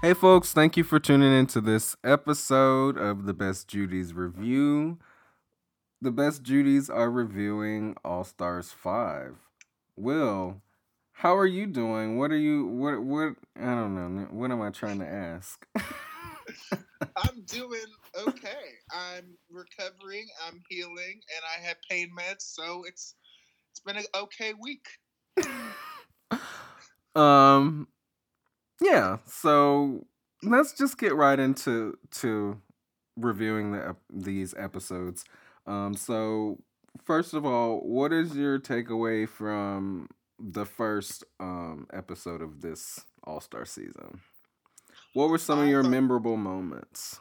[0.00, 4.98] Hey, folks, thank you for tuning into this episode of the Best Judy's Review.
[6.00, 9.34] The Best Judy's are reviewing All Stars 5.
[9.94, 10.62] Will,
[11.16, 12.18] how are you doing?
[12.18, 15.66] What are you, what, what, I don't know, what am I trying to ask?
[17.16, 17.86] I'm doing
[18.28, 18.66] okay.
[18.92, 20.26] I'm recovering.
[20.46, 23.14] I'm healing, and I have pain meds, so it's
[23.70, 24.86] it's been an okay week.
[27.14, 27.88] um,
[28.80, 30.06] yeah, so
[30.42, 32.60] let's just get right into to
[33.16, 35.24] reviewing the these episodes.
[35.66, 36.58] Um, so
[37.04, 40.08] first of all, what is your takeaway from
[40.38, 44.20] the first um episode of this All Star season?
[45.14, 47.20] What were some of your memorable moments?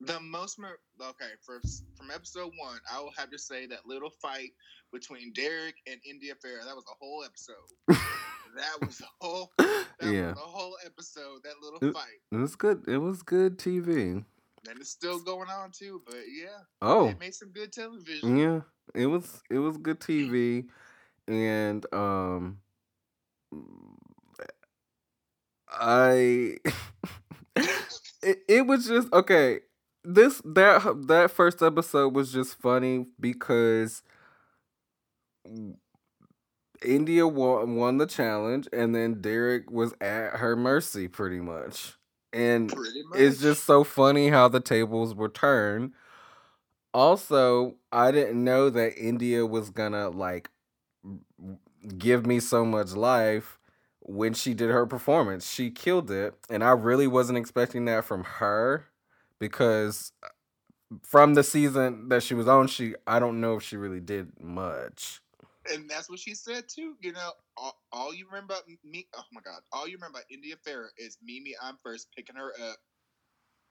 [0.00, 1.60] The most mer- okay for
[1.96, 4.50] from episode one, I will have to say that little fight
[4.92, 6.64] between Derrick and India Ferrah.
[6.64, 7.56] That was a whole episode.
[8.56, 9.52] that was a whole.
[9.98, 10.28] That Yeah.
[10.32, 11.42] was a whole episode.
[11.44, 12.84] That little Uh, fight, It was good.
[12.86, 14.22] It was good TV.
[14.68, 16.02] and it's still going on too.
[16.04, 18.36] But yeah, Oh, it made some good television.
[18.36, 18.60] Yeah,
[18.94, 20.68] it was it was good TV,
[21.28, 22.60] and um,
[25.70, 26.56] I
[28.22, 29.60] it, it was just okay.
[30.04, 34.02] This that that first episode was just funny because
[36.84, 41.94] India won, won the challenge, and then Derrick was at her mercy pretty much,
[42.32, 43.18] and Pretty much.
[43.18, 45.92] it's just so funny how the tables were turned.
[46.94, 50.48] Also, I didn't know that India was gonna like
[51.98, 53.58] give me so much life
[54.00, 55.50] when she did her performance.
[55.50, 58.86] She killed it, and I really wasn't expecting that from her
[59.38, 60.28] because uh,
[61.02, 64.40] from the season that she was on, she I don't know if she really did
[64.40, 65.20] much.
[65.72, 66.94] And that's what she said too.
[67.00, 68.54] You know, all, all you remember
[68.84, 69.08] me.
[69.16, 69.60] Oh my God!
[69.72, 71.54] All you remember about India Ferrah is Mimi.
[71.60, 72.76] I'm first picking her up.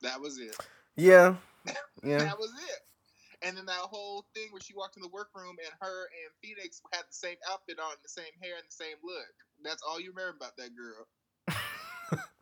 [0.02, 0.58] That was it.
[0.98, 1.36] Yeah,
[2.04, 2.80] yeah, That was it.
[3.46, 6.82] And then that whole thing where she walked in the workroom and her and Phoenix
[6.92, 9.34] had the same outfit on, the same hair, and the same look.
[9.64, 11.08] That's all you remember about that girl.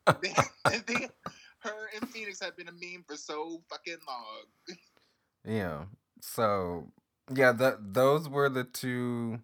[1.60, 4.76] her and Phoenix had been a meme for so fucking long.
[5.46, 5.84] yeah.
[6.20, 6.88] So
[7.34, 9.40] yeah, that those were the two.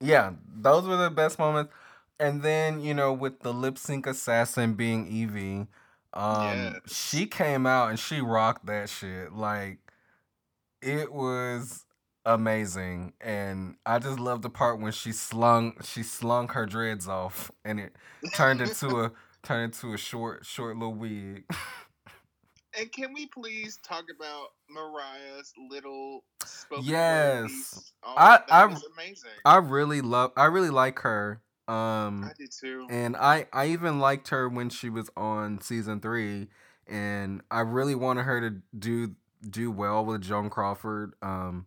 [0.00, 1.72] Yeah, those were the best moments.
[2.18, 5.68] And then you know, with the lip sync assassin being Yvie,
[6.14, 6.92] um, Yes.
[6.92, 9.32] she came out and she rocked that shit.
[9.32, 9.78] Like
[10.82, 11.84] it was
[12.24, 17.50] amazing, and I just love the part when she slung she slung her dreads off,
[17.64, 17.96] and it
[18.34, 21.44] turned into a turned into a short short little wig.
[22.78, 27.92] And can we please talk about Mariah's little spoken Yes.
[28.04, 29.30] Oh, I- I- amazing.
[29.44, 31.42] I really love I really like her.
[31.66, 32.86] Um I did too.
[32.88, 36.48] and I I even liked her when she was on season 3
[36.86, 39.14] and I really wanted her to do
[39.48, 41.14] do well with Joan Crawford.
[41.22, 41.66] Um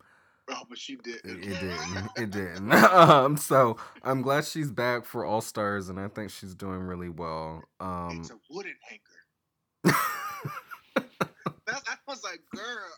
[0.49, 1.21] Oh, but she did.
[1.23, 2.09] it, it didn't.
[2.17, 2.71] It didn't.
[2.73, 7.09] um so I'm glad she's back for All Stars and I think she's doing really
[7.09, 7.63] well.
[7.79, 9.97] Um it's a wooden hanger.
[11.65, 12.91] That's, I was like, girl.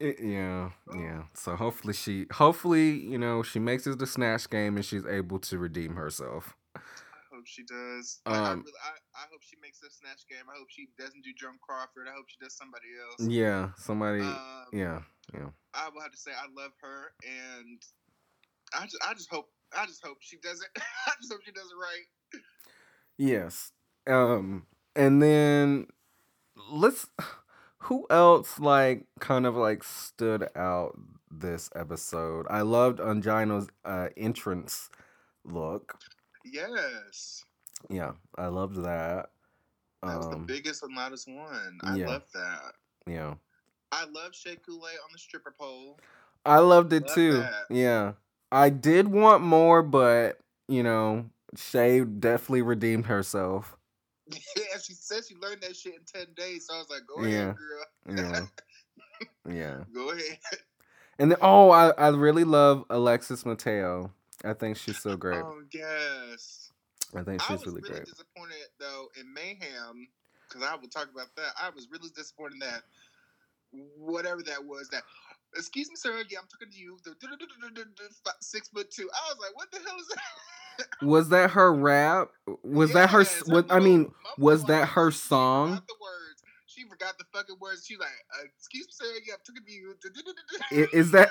[0.00, 1.22] it- yeah, yeah.
[1.34, 5.38] So hopefully she hopefully, you know, she makes it to Snatch game and she's able
[5.40, 6.56] to redeem herself.
[7.42, 8.20] Hope she does.
[8.24, 10.46] Like, I, Um, really, I, I hope she makes a snatch game.
[10.48, 12.06] I hope she doesn't do Joan Crawford.
[12.08, 13.28] I hope she does somebody else.
[13.28, 15.02] Yeah, somebody Um, yeah,
[15.34, 15.48] yeah.
[15.74, 17.82] I will have to say I love her, and
[18.78, 20.68] I just, I just hope, I just hope she does it.
[21.06, 22.42] I just hope she does it right.
[23.18, 23.72] Yes.
[24.06, 25.86] Um and then
[26.70, 27.06] let's
[27.78, 30.96] who else like kind of like stood out
[31.28, 32.46] this episode?
[32.48, 34.90] I loved Ongina's uh entrance
[35.44, 35.98] look.
[36.44, 37.44] Yes,
[37.88, 39.30] Yeah, I loved that.
[40.02, 41.78] that was the Um biggest and loudest one.
[41.82, 42.06] I yeah.
[42.08, 42.72] love that.
[43.06, 43.34] yeah.
[43.92, 45.98] I love Shea Coulee on the stripper pole.
[46.46, 47.32] I loved it Love too.
[47.38, 47.66] that.
[47.70, 48.12] Yeah.
[48.50, 50.38] I did want more, but
[50.68, 51.26] you know,
[51.56, 53.76] Shea definitely redeemed herself.
[54.28, 56.66] yeah, she said she learned that shit in ten days.
[56.68, 57.50] So I was like, go Yeah.
[57.50, 58.46] ahead, girl.
[59.46, 59.54] Yeah.
[59.54, 59.84] yeah.
[59.94, 60.38] Go ahead.
[61.18, 64.10] And then, oh, I, I really love Alexis Mateo.
[64.44, 65.42] I think she's so great.
[65.42, 66.70] Oh yes.
[67.14, 67.50] I think she's really great.
[67.50, 68.04] I was really really great.
[68.06, 70.08] disappointed though in Mayhem
[70.48, 71.52] because I will talk about that.
[71.60, 72.82] I was really disappointed that
[73.98, 75.02] whatever that was that.
[75.54, 76.22] Excuse me, sir.
[76.30, 76.96] Yeah, I'm talking to you.
[77.04, 77.14] The,
[78.40, 79.08] six foot two.
[79.12, 81.06] I was like, what the hell is that?
[81.06, 82.30] Was that her rap?
[82.62, 83.24] Was that her?
[83.46, 85.82] What I mean, was that her song?
[86.88, 87.24] Forgot the.
[87.24, 87.86] She forgot the fucking words.
[87.86, 88.08] She like,
[88.38, 89.06] uh, excuse me, sir.
[89.26, 89.94] Yeah, took a view.
[90.70, 91.30] I- Is that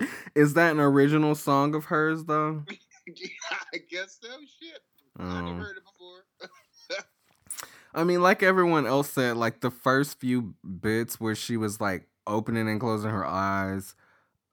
[0.34, 2.64] is that an original song of hers though?
[3.72, 4.28] I guess so.
[4.60, 4.80] Shit,
[5.18, 6.24] I never heard it before.
[7.94, 12.06] I mean, like everyone else said, like the first few bits where she was like
[12.26, 13.96] opening and closing her eyes,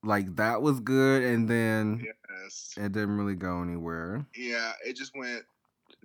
[0.04, 2.04] like that was good, and then
[2.44, 2.74] yes.
[2.78, 4.26] it didn't really go anywhere.
[4.36, 5.44] Yeah, it just went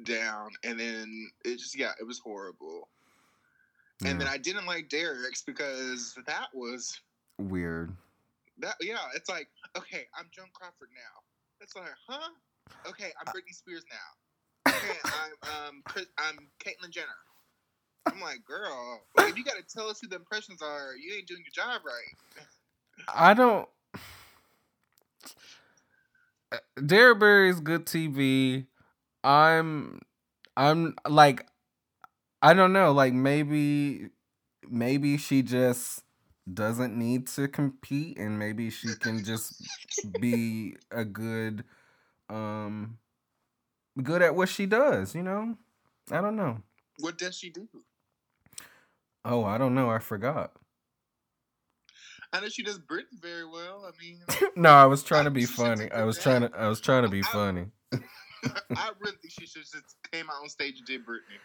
[0.04, 2.88] down, and then it just yeah, it was horrible.
[4.04, 7.00] And then I didn't like Derrick's because that was
[7.38, 7.92] weird.
[8.58, 8.76] that.
[8.80, 11.20] Yeah, it's like okay, I'm Joan Crawford now.
[11.60, 12.28] It's like, huh?
[12.88, 14.72] Okay, I'm Britney Spears now.
[14.72, 17.08] Okay, I'm um, Chris, I'm Caitlyn Jenner.
[18.06, 21.26] I'm like, girl, if you got to tell us who the impressions are, you ain't
[21.26, 22.46] doing your job right.
[23.08, 23.68] I don't.
[26.84, 28.66] Derrick Barry's good TV.
[29.22, 30.00] I'm,
[30.56, 31.46] I'm like,
[32.42, 32.92] I don't know.
[32.92, 34.10] Like maybe,
[34.68, 36.02] maybe she just
[36.52, 39.62] doesn't need to compete, and maybe she can just
[40.20, 41.64] be a good,
[42.28, 42.98] um,
[44.02, 45.14] good at what she does.
[45.14, 45.56] You know,
[46.10, 46.62] I don't know.
[46.98, 47.68] What does she do?
[49.24, 49.88] Oh, I don't know.
[49.88, 50.52] I forgot.
[52.32, 53.86] I know she does Britney very well.
[53.86, 54.18] I mean,
[54.56, 55.90] no, I was trying to be funny.
[55.92, 56.50] I was trying to.
[56.56, 57.66] I was trying to be I- funny.
[58.74, 61.38] I really think she should just came out on stage and did Britney.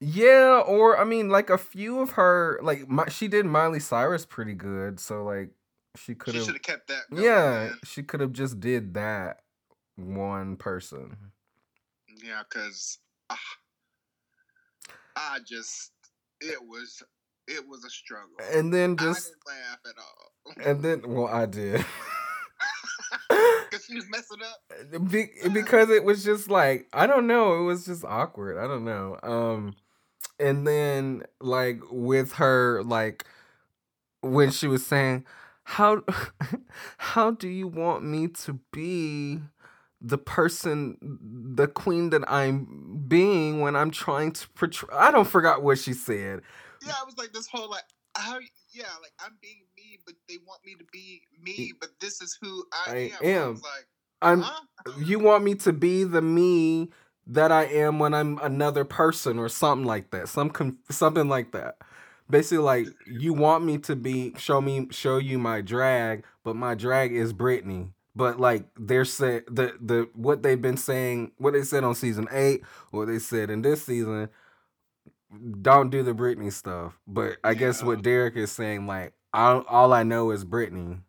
[0.00, 4.24] Yeah, or I mean, like a few of her, like my, she did Miley Cyrus
[4.24, 4.98] pretty good.
[4.98, 5.50] So like
[5.96, 7.02] she could She have, should have kept that.
[7.10, 7.78] Going, yeah, man.
[7.84, 9.40] she could have just did that
[9.96, 11.16] one person.
[12.24, 12.98] Yeah, because
[15.16, 15.92] I just
[16.40, 17.02] it was
[17.46, 18.36] it was a struggle.
[18.52, 20.30] And then I just, didn't laugh at all
[20.70, 21.84] and then, well, I did.
[23.28, 25.10] because she was messing up.
[25.10, 28.58] Be- because it was just like I don't know, it was just awkward.
[28.58, 29.18] I don't know.
[29.22, 29.74] Um
[30.40, 33.24] and then like with her like
[34.22, 35.24] when she was saying
[35.64, 36.02] how
[36.98, 39.40] how do you want me to be
[40.00, 40.96] the person
[41.54, 45.92] the queen that I'm being when I'm trying to portray I don't forgot what she
[45.92, 46.40] said.
[46.84, 47.84] Yeah, I was like this whole like
[48.16, 48.38] how
[48.72, 52.38] yeah like I'm being me, but they want me to be me, but this is
[52.40, 53.12] who I, I am.
[53.22, 53.50] I am.
[53.52, 53.86] was like,
[54.22, 54.44] I'm
[55.04, 56.90] you want me to be the me
[57.30, 60.28] that I am when I'm another person or something like that.
[60.28, 61.76] Some con- something like that.
[62.28, 66.74] Basically like you want me to be show me show you my drag, but my
[66.74, 67.90] drag is Britney.
[68.16, 72.28] But like they're say the the what they've been saying, what they said on season
[72.30, 74.28] 8, what they said in this season,
[75.62, 76.98] don't do the Britney stuff.
[77.06, 81.00] But I guess what Derrick is saying like I, all I know is Britney.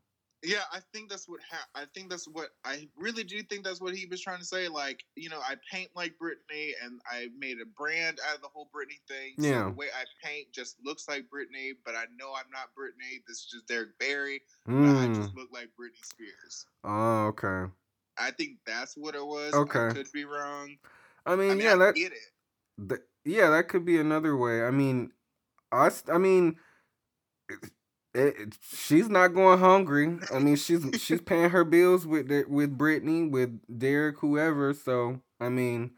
[0.43, 3.79] Yeah, I think that's what ha- I think that's what I really do think that's
[3.79, 4.67] what he was trying to say.
[4.67, 8.47] Like, you know, I paint like Britney, and I made a brand out of the
[8.47, 9.33] whole Britney thing.
[9.39, 9.63] So Yeah.
[9.65, 13.23] the way I paint just looks like Britney, but I know I'm not Britney.
[13.27, 14.41] This is just Derrick Barry.
[14.65, 15.15] But I Mm.
[15.15, 16.65] just look like Britney Spears.
[16.83, 17.71] Oh, okay.
[18.17, 19.53] I think that's what it was.
[19.53, 19.87] Okay.
[19.89, 20.77] I could be wrong.
[21.25, 22.89] I mean, I mean, yeah, I that get it.
[22.89, 24.63] Th- yeah, that could be another way.
[24.63, 25.13] I mean,
[25.71, 26.59] i mean,
[28.13, 30.19] it, she's not going hungry.
[30.33, 34.73] I mean, she's she's paying her bills with with Britney, with Derrick, whoever.
[34.73, 35.91] So I mean,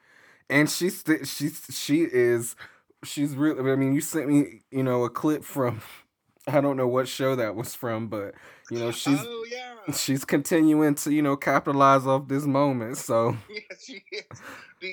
[0.50, 2.56] and she's she's she is
[3.04, 3.72] she's really.
[3.72, 5.82] I mean, you sent me you know a clip from
[6.48, 8.36] I don't know what show that was from, but
[8.70, 12.98] you know she's oh yeah, she's continuing to you know capitalize off this moment.
[12.98, 14.42] So yeah, she is.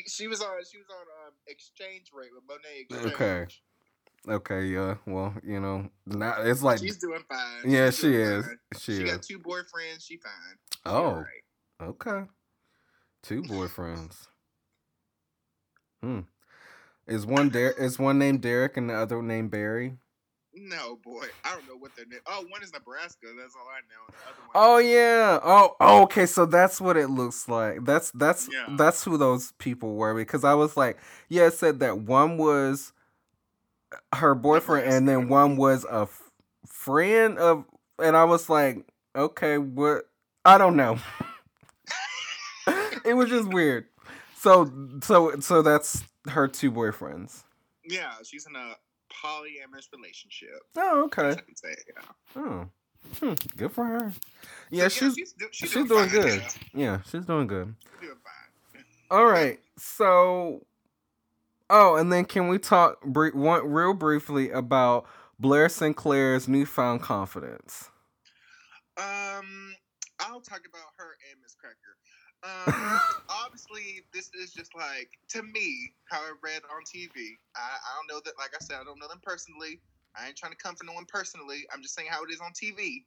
[0.06, 0.48] She was on.
[0.70, 3.14] She was on um, exchange rate with Monét X Change.
[3.14, 3.46] Okay.
[4.28, 7.70] Okay, yeah, well, you know, now it's like She's doing fine.
[7.70, 8.44] Yeah, She's she is.
[8.44, 8.58] fine.
[8.78, 9.10] She, She is.
[9.12, 10.00] got two boyfriends.
[10.06, 10.56] She fine.
[10.84, 11.26] Oh, alright.
[11.82, 12.24] okay.
[13.22, 14.26] Two boyfriends.
[16.02, 16.20] Hmm.
[17.06, 19.96] Is one Der- is one named Derrick and the other named Barry?
[20.52, 21.26] No, boy.
[21.44, 22.20] I don't know what their name.
[22.26, 23.28] Oh, one is Nebraska.
[23.38, 24.06] That's all I know.
[24.08, 24.50] The other one.
[24.54, 25.38] Oh yeah.
[25.42, 26.26] Oh, oh, okay.
[26.26, 27.84] So that's what it looks like.
[27.84, 28.74] That's that's Yeah.
[28.76, 30.98] that's who those people were because I was like,
[31.28, 32.92] yeah, it said that one was
[34.14, 36.22] her boyfriend and then one was a f-
[36.66, 37.64] friend of,
[37.98, 38.84] and I was like,
[39.16, 40.04] okay, what?
[40.44, 40.98] I don't know.
[43.04, 43.86] it was just weird.
[44.36, 44.70] So
[45.02, 47.42] so so that's her two boyfriends.
[47.84, 48.74] Yeah, she's in a
[49.12, 50.60] polyamorous relationship.
[50.76, 51.36] Oh, okay.
[51.54, 52.02] say yeah.
[52.42, 52.66] Oh,
[53.18, 53.32] hmm.
[53.56, 54.12] good for her.
[54.70, 56.40] Yeah, So, she's she's, she's, she's doing, good.
[56.40, 57.74] Yeah, Yeah, she's doing good.
[57.98, 58.84] she's doing fine.
[59.10, 59.58] All right.
[59.76, 60.64] So,
[61.70, 65.06] oh, and then can we talk br- one real briefly about
[65.38, 65.96] Blair St.
[65.96, 67.88] Clair's newfound confidence?
[68.98, 69.74] Um,
[70.20, 71.96] I'll talk about her and Miz Cracker.
[72.42, 73.00] Um,
[73.44, 77.36] obviously, this is just like to me how I read on TV.
[77.56, 78.34] I, I don't know that.
[78.38, 79.80] Like I said, I don't know them personally.
[80.16, 81.64] I ain't trying to come for no one personally.
[81.72, 83.04] I'm just saying how it is on TV.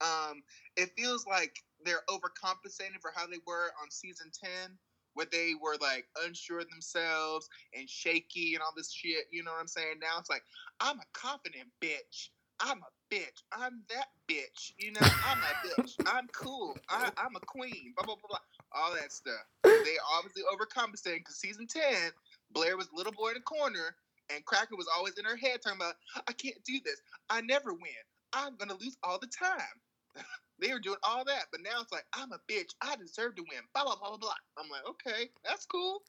[0.00, 0.42] Um,
[0.76, 4.76] it feels like they're overcompensating for how they were on season ten,
[5.14, 9.26] where they were like unsure of themselves and shaky and all this shit.
[9.30, 9.98] You know what I'm saying?
[10.00, 10.42] Now it's like
[10.80, 12.28] I'm a confident bitch.
[12.60, 13.42] I'm a bitch.
[13.52, 14.72] I'm that bitch.
[14.78, 15.94] You know, I'm a bitch.
[16.06, 16.76] I'm cool.
[16.88, 17.94] I, I'm a queen.
[17.96, 18.38] Blah blah blah blah.
[18.72, 19.44] All that stuff.
[19.62, 22.10] They obviously overcompensating because season ten,
[22.52, 23.96] Blair was a little boy in the corner,
[24.34, 25.94] and Cracker was always in her head talking about,
[26.28, 27.00] "I can't do this.
[27.30, 28.04] I never win.
[28.32, 29.80] I'm gonna lose all the time."
[30.64, 32.74] they were doing all that, but now it's like, "I'm a bitch.
[32.80, 34.34] I deserve to win." Blah blah blah blah blah.
[34.56, 36.02] I'm like, okay, that's cool.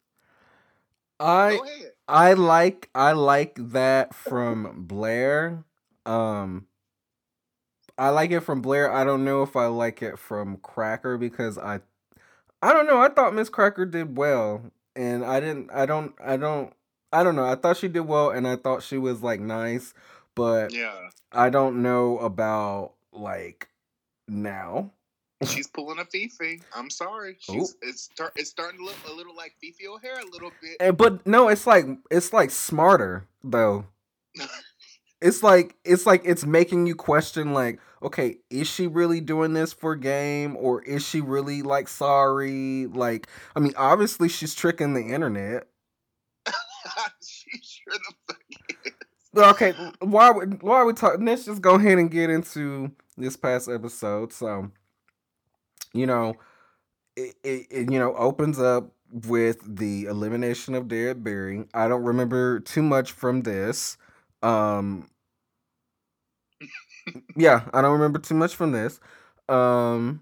[1.19, 1.59] I
[2.07, 5.63] I like I like that from Blair.
[6.05, 6.67] Um
[7.97, 8.91] I like it from Blair.
[8.91, 11.79] I don't know if I like it from Cracker because I
[12.61, 12.99] I don't know.
[12.99, 16.73] I thought Miz Cracker did well and I didn't I don't I don't
[17.13, 17.45] I don't know.
[17.45, 19.93] I thought she did well and I thought she was like nice,
[20.35, 23.69] but Yeah, I don't know about like
[24.27, 24.91] now.
[25.45, 26.59] she's pulling a Phi Phi.
[26.75, 27.37] I'm sorry.
[27.39, 30.77] She's it's it's starting to look a little like Fifi O'Hare a little bit.
[30.79, 33.85] And, but no, it's like it's like smarter though.
[35.21, 39.73] It's like it's like it's making you question like, okay, is she really doing this
[39.73, 42.85] for game or is she really like sorry?
[42.85, 45.67] Like, I mean, obviously she's tricking the internet.
[47.25, 48.41] she sure the fuck
[48.85, 48.93] is.
[49.35, 51.25] Okay, why we why are we talking?
[51.25, 54.33] Let's just go ahead and get into this past episode.
[54.33, 54.71] So,
[55.93, 56.35] you know,
[57.15, 61.65] it, it, it you know opens up with the elimination of Derrick Barry.
[61.73, 63.97] I don't remember too much from this.
[64.43, 65.09] Um,
[67.35, 68.99] yeah, I don't remember too much from this.
[69.49, 70.21] Um,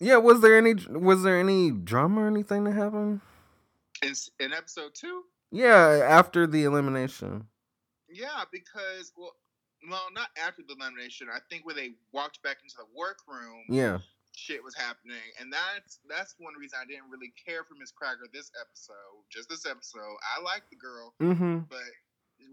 [0.00, 3.20] yeah, was there any was there any drama or anything that happened?
[4.02, 7.48] In, in episode two, Yeah, after the elimination.
[8.08, 9.34] yeah, because well,
[9.88, 11.28] well, not after the elimination.
[11.32, 13.98] I think when they walked back into the workroom, Yeah.
[14.36, 18.26] shit was happening, and that's that's one reason I didn't really care for Miz Cracker
[18.32, 19.24] this episode.
[19.30, 21.58] Just this episode, I like the girl, Mm-hmm.
[21.68, 21.90] but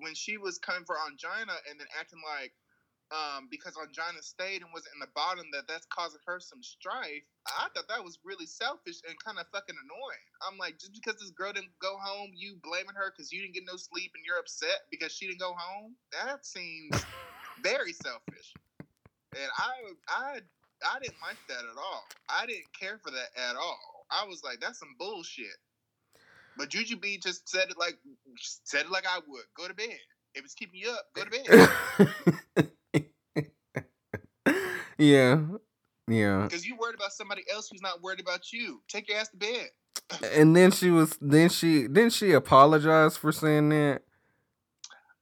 [0.02, 2.54] when she was coming for Ongina and then acting like.
[3.10, 7.26] Um, because Ongina stayed and wasn't in the bottom, that that's causing her some strife.
[7.48, 10.26] I thought that was really selfish and kind of fucking annoying.
[10.46, 13.56] I'm like, just because this girl didn't go home, you blaming her because you didn't
[13.56, 15.96] get no sleep and you're upset because she didn't go home.
[16.14, 16.94] That seems
[17.64, 18.54] very selfish.
[19.34, 19.74] And I,
[20.08, 20.32] I,
[20.86, 22.04] I didn't like that at all.
[22.30, 24.06] I didn't care for that at all.
[24.12, 25.58] I was like, that's some bullshit.
[26.58, 27.98] But Jujubee just said it like
[28.38, 29.46] said it like I would.
[29.56, 29.98] Go to bed.
[30.36, 31.32] If it's keeping you up, go to
[32.56, 32.68] bed.
[35.00, 35.42] yeah.
[36.08, 36.44] Yeah.
[36.44, 38.82] Because you worried about somebody else who's not worried about you.
[38.88, 39.70] Take your ass to bed.
[40.34, 44.02] And then she was then she didn't she apologized for saying that?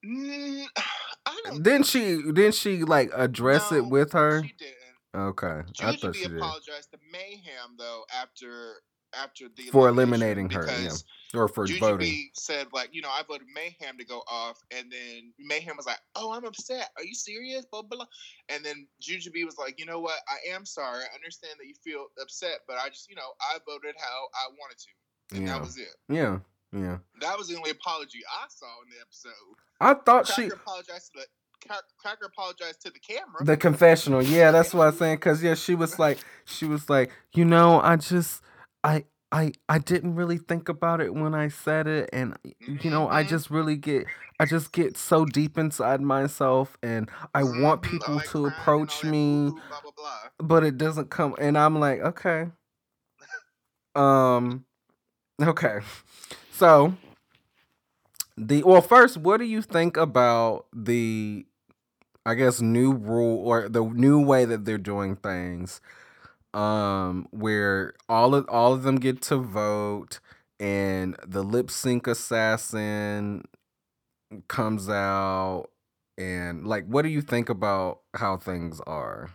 [0.05, 0.65] Mm,
[1.25, 1.57] I.
[1.61, 4.43] Didn't she didn't she like address it with her?
[4.43, 4.75] She didn't.
[5.15, 5.61] Okay.
[5.81, 6.37] I thought she did.
[6.37, 8.75] apologized to Mayhem though after
[9.13, 10.89] after the For eliminating her, yeah.
[11.33, 11.99] Or for Juju voting.
[12.09, 15.85] B said like, you know, I voted Mayhem to go off, and then Mayhem was
[15.85, 16.89] like, "Oh, I'm upset.
[16.97, 17.97] Are you serious?" Blah blah.
[17.97, 18.05] blah.
[18.49, 20.19] And then Jujubee was like, "You know what?
[20.29, 21.03] I am sorry.
[21.03, 24.47] I understand that you feel upset, but I just, you know, I voted how I
[24.59, 25.53] wanted to, and Yeah.
[25.53, 25.95] that was it.
[26.09, 26.39] Yeah.
[26.73, 26.97] Yeah.
[27.21, 29.31] That was the only apology I saw in the episode.
[29.81, 31.25] I thought Cracker she apologized to the
[31.97, 33.43] Cracker apologized to the camera.
[33.43, 34.21] the confessional.
[34.21, 35.17] Yeah, that's what I'm saying.
[35.19, 38.41] Cause yeah, she was like, she was like, you know, I just,
[38.83, 42.37] I, I, I didn't really think about it when I said it, and
[42.81, 43.27] you know, I Mhm.
[43.27, 44.07] just really get,
[44.39, 48.45] I just get so deep inside myself, and I want Mhm, people like to crying
[48.45, 50.29] and all approach me, Blah blah blah.
[50.39, 52.47] but it doesn't come, and I'm like, okay,
[53.95, 54.65] um,
[55.41, 55.79] okay,
[56.51, 56.95] so.
[58.37, 61.45] The well, first, what do you think about the
[62.25, 65.81] I guess new rule or the new way that they're doing things
[66.53, 70.19] um where all of all of them get to vote
[70.59, 73.43] and the lip sync assassin
[74.47, 75.67] comes out
[76.17, 79.29] and like what do you think about how things are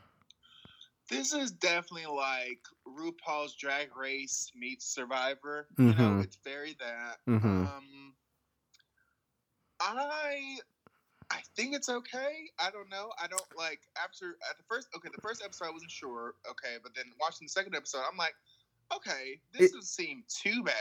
[1.11, 5.66] This is definitely like RuPaul's Drag Race meets Survivor.
[5.76, 6.25] You know, Mhm.
[6.25, 7.19] it's very that.
[7.28, 7.66] Mhm.
[7.66, 8.14] Um,
[9.81, 10.59] I
[11.33, 12.51] I think it's okay.
[12.61, 13.11] I don't know.
[13.23, 16.77] I don't like after at the first okay the first episode I wasn't sure okay,
[16.83, 18.35] but then watching the second episode I'm like
[18.95, 20.75] okay this It- doesn't seem too bad,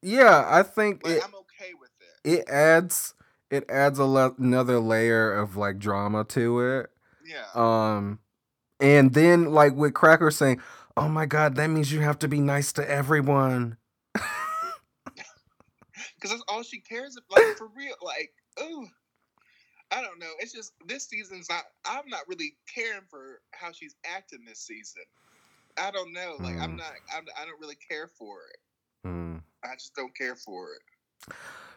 [0.00, 1.90] yeah i think but it I'm okay with
[2.24, 2.30] it.
[2.38, 3.14] it adds
[3.50, 6.90] it adds a le- another layer of like drama to it
[7.24, 7.44] Yeah.
[7.54, 8.20] Um,
[8.78, 10.60] and then like with Cracker saying,
[10.96, 13.76] Oh my god, that means you have to be nice to everyone.
[14.14, 14.30] because
[16.30, 17.44] that's all she cares about.
[17.46, 18.32] Like for real, like
[18.62, 18.86] ooh,
[19.90, 20.30] I don't know.
[20.40, 21.64] It's just this season's not.
[21.84, 25.02] I'm not really caring for how she's acting this season.
[25.78, 26.38] I don't know.
[26.42, 26.76] Like I'm Hmm.
[26.76, 26.92] not.
[27.14, 28.58] I'm, I don't really care for it.
[29.08, 29.36] Hmm.
[29.64, 30.82] I just don't care for it.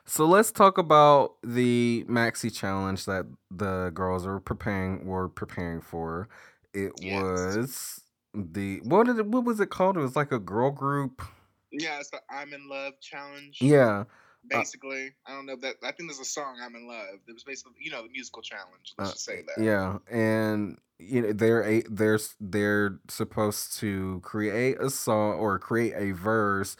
[0.05, 6.29] So let's talk about the maxi challenge that the girls were preparing were preparing for.
[6.73, 7.57] It Yes.
[7.57, 8.01] was
[8.33, 9.97] the what did it, what was it called?
[9.97, 11.21] It was like a girl group.
[11.71, 13.59] Yeah, it's the "I'm in Love" challenge.
[13.61, 14.05] Yeah.
[14.47, 15.13] Basically.
[15.25, 15.75] I don't know that.
[15.83, 18.41] I think there's a song "I'm in Love." It was basically, you know, the musical
[18.41, 18.93] challenge.
[18.97, 19.63] Let's Uh, just say that.
[19.63, 25.93] Yeah, and you know they're a they're they're supposed to create a song or create
[25.95, 26.75] a verse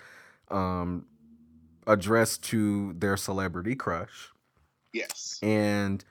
[0.52, 1.06] um
[1.88, 4.30] addressed to their celebrity crush.
[4.94, 5.40] Yes.
[5.42, 6.04] And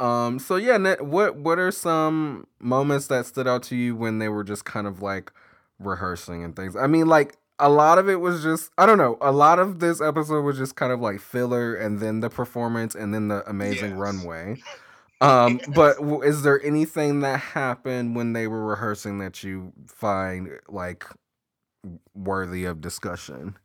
[0.00, 4.28] um so yeah, what what are some moments that stood out to you when they
[4.28, 5.32] were just kind of like
[5.78, 6.76] rehearsing and things?
[6.76, 9.80] I mean like a lot of it was just I don't know, a lot of
[9.80, 13.48] this episode was just kind of like filler and then the performance and then the
[13.48, 13.94] amazing Yes.
[13.94, 14.58] runway.
[15.20, 15.68] Um Yes.
[15.68, 21.04] but w- is there anything that happened when they were rehearsing that you find like
[22.14, 23.56] worthy of discussion?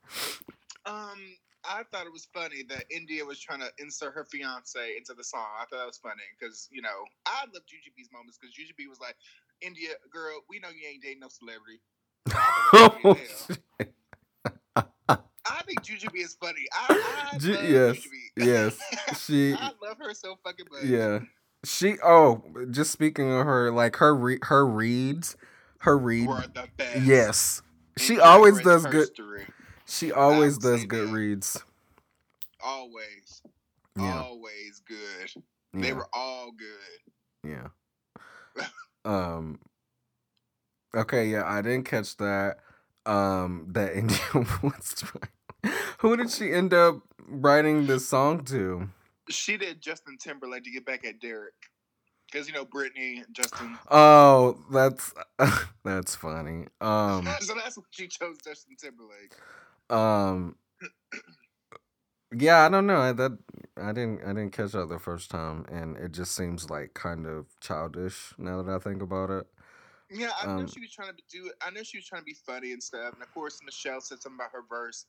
[0.85, 5.13] Um, I thought it was funny that India was trying to insert her fiance into
[5.13, 5.45] the song.
[5.57, 8.99] I thought that was funny because you know I love Jujubee's moments because Jujubee was
[8.99, 9.15] like,
[9.61, 11.81] "India girl, we know you ain't dating no celebrity."
[12.35, 13.57] I thought that was funny as
[15.07, 15.23] hell.
[15.49, 16.65] I think Jujubee is funny.
[16.73, 18.31] I, I Ju- yes, Jujubee.
[18.37, 18.79] yes.
[19.25, 20.83] She I love her so fucking much.
[20.83, 21.19] Yeah.
[21.63, 25.35] She oh, just speaking of her, like her re- her reads,
[25.79, 26.27] her read.
[26.27, 27.01] were the best.
[27.01, 27.61] Yes.
[27.97, 29.09] She always does good
[29.87, 31.13] she always does good that.
[31.13, 31.63] reads.
[32.63, 33.41] Always,
[33.97, 34.21] Yeah.
[34.21, 35.43] always good.
[35.73, 37.49] They were all good.
[37.49, 37.67] Yeah.
[39.05, 39.59] Um
[40.97, 42.57] Okay, yeah, I didn't catch that.
[43.05, 45.73] Um that India was trying.
[45.99, 48.89] Who did she end up writing this song to?
[49.29, 51.53] She did Justin Timberlake to get back at Derrick.
[52.25, 53.77] Because, you know, Britney and Justin.
[53.89, 55.13] Oh, that's
[55.85, 56.65] that's funny.
[56.81, 59.33] Um so that's what she chose Justin Timberlake.
[59.89, 60.55] Um.
[62.35, 62.99] Yeah, I don't know.
[62.99, 63.37] I, that
[63.77, 64.21] I didn't.
[64.23, 68.33] I didn't catch that the first time, and it just seems like kind of childish
[68.37, 69.47] now that I think about it.
[70.09, 71.51] Yeah, I know Um, she was trying to do.
[71.61, 73.13] I know she was trying to be funny and stuff.
[73.13, 75.05] And of course, Michelle said something about her verse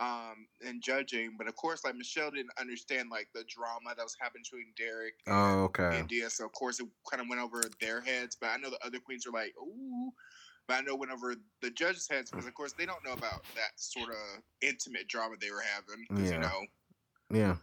[0.00, 1.36] um and judging.
[1.38, 5.14] But of course, like Michelle didn't understand like the drama that was happening between Derrick
[5.26, 6.00] and Oh, okay.
[6.00, 6.30] India.
[6.30, 8.36] So of course it kind of went over their heads.
[8.40, 10.12] But I know the other queens were like, ooh.
[10.66, 13.12] But I know it went over the judges' heads because of course they don't know
[13.12, 16.32] about that sort of intimate drama they were having Yeah.
[16.32, 16.66] You know,
[17.30, 17.56] Yeah.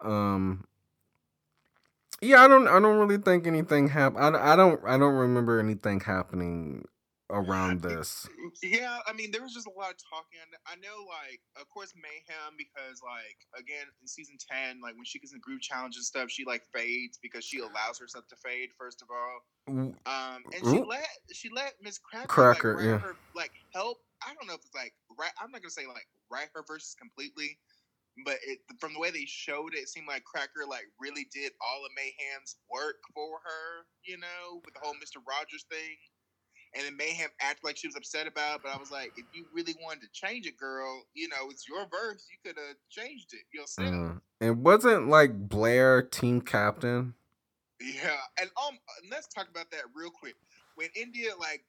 [0.00, 0.64] Um.
[2.22, 2.68] Yeah, I don't.
[2.68, 4.36] I don't really think anything happened.
[4.36, 4.80] I, I don't.
[4.86, 6.84] I don't remember anything happening
[7.32, 8.28] around this.
[8.62, 10.38] Yeah, I mean, there was just a lot of talking.
[10.66, 15.18] I know, like, of course, mayhem because, like, again, in season ten, like when she
[15.18, 18.36] gets in the group challenge and stuff, she like fades because she allows herself to
[18.36, 18.70] fade.
[18.78, 20.86] First of all, um, and she Ooh.
[20.86, 22.98] let she let Miz Cracker, Cracker, like, yeah.
[22.98, 23.98] her, like help.
[24.22, 25.32] I don't know if it's like right.
[25.42, 27.58] I'm not gonna say like write her verses completely,
[28.24, 31.52] but it from the way they showed it, it seemed like Cracker like really did
[31.60, 33.86] all of Mayhem's work for her.
[34.04, 35.96] You know, with the whole Mister Rogers thing.
[36.74, 39.26] And then Mayhem acted like she was upset about it, but I was like, if
[39.34, 42.26] you really wanted to change it, girl, you know, it's your verse.
[42.30, 44.16] You could have changed it yourself.
[44.40, 47.12] Uh, it wasn't like Blair team captain.
[47.78, 48.78] Yeah, and um,
[49.10, 50.34] let's talk about that real quick.
[50.76, 51.62] When India like,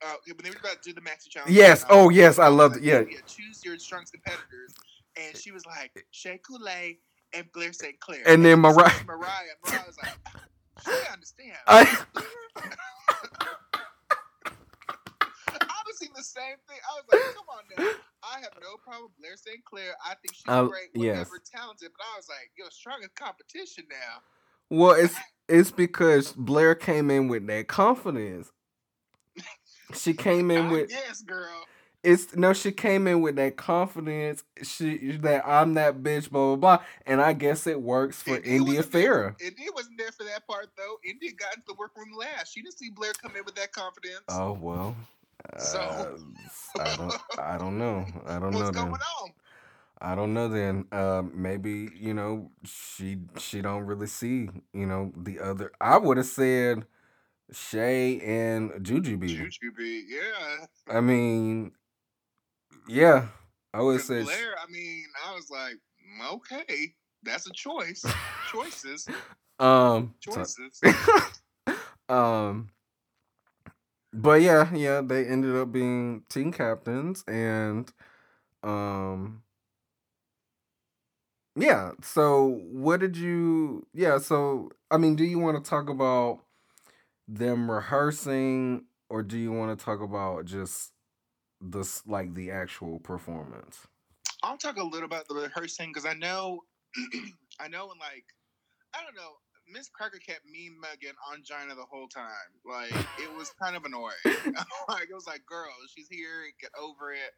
[0.00, 1.52] uh, when they were about to do the maxi challenge.
[1.52, 1.84] Yes.
[1.90, 2.38] Oh, yes.
[2.38, 2.82] I like, it.
[2.82, 3.02] Yeah.
[3.26, 4.74] Choose your strongest competitors,
[5.18, 6.98] and she was like Shea Coulee
[7.32, 7.98] and Blair St.
[8.00, 8.22] Clair.
[8.26, 9.30] And then she Mariah- Mariah,
[9.66, 10.16] Mariah was like,
[10.84, 11.56] she understand.
[11.66, 12.04] I-
[15.98, 16.78] seeing the same thing.
[16.88, 17.98] I was like, come on now.
[18.22, 19.64] I have no problem with Blair St.
[19.64, 19.94] Clair.
[20.04, 21.28] I think she's Uh, great, yes.
[21.28, 21.90] whatever, talented.
[21.96, 24.20] But I was like, yo, strongest competition now.
[24.70, 25.16] Well, it's
[25.48, 28.50] it's because Blair came in with that confidence.
[29.94, 31.64] She came in with guess, girl.
[32.08, 34.42] It's no, she came in with that confidence.
[34.62, 38.56] She that I'm that bitch, blah blah blah, and I guess it works for India
[38.56, 39.36] India Ferrah.
[39.40, 40.96] India wasn't there for that part though.
[41.04, 42.54] India got into the workroom last.
[42.54, 44.22] She didn't see Blair come in with that confidence.
[44.30, 44.96] Oh well,
[45.58, 49.00] So- uh, I don't, I don't know, I don't What's know going then.
[49.22, 49.30] on?
[50.00, 50.86] I don't know then.
[50.92, 55.72] Um, maybe you know she she don't really see you know the other.
[55.78, 56.86] I would have said
[57.52, 59.28] Shea and Jujubee.
[59.28, 60.66] Jujubee, yeah.
[60.90, 61.72] I mean,
[62.88, 63.28] yeah,
[63.72, 64.22] I would say.
[64.22, 68.04] Blair, I mean, I was like, mm, okay, that's a choice.
[68.50, 69.06] Choices,
[69.58, 70.80] Um, choices.
[72.08, 72.70] um,
[74.12, 77.92] but yeah, yeah, they ended up being team captains and
[78.62, 79.42] um
[81.56, 86.40] yeah, so what did you yeah, so I mean, do you want to talk about
[87.26, 90.92] them rehearsing or do you want to talk about just
[91.60, 93.86] this like the actual performance?
[94.42, 96.62] I'll talk a little about the rehearsing because I know,
[97.60, 98.24] I know, and like,
[98.94, 99.32] I don't know.
[99.70, 102.30] Miz Cracker kept me mugging on Gina the whole time.
[102.64, 104.14] Like, it was kind of annoying.
[104.88, 107.34] like, it was like, girl, she's here, get over it.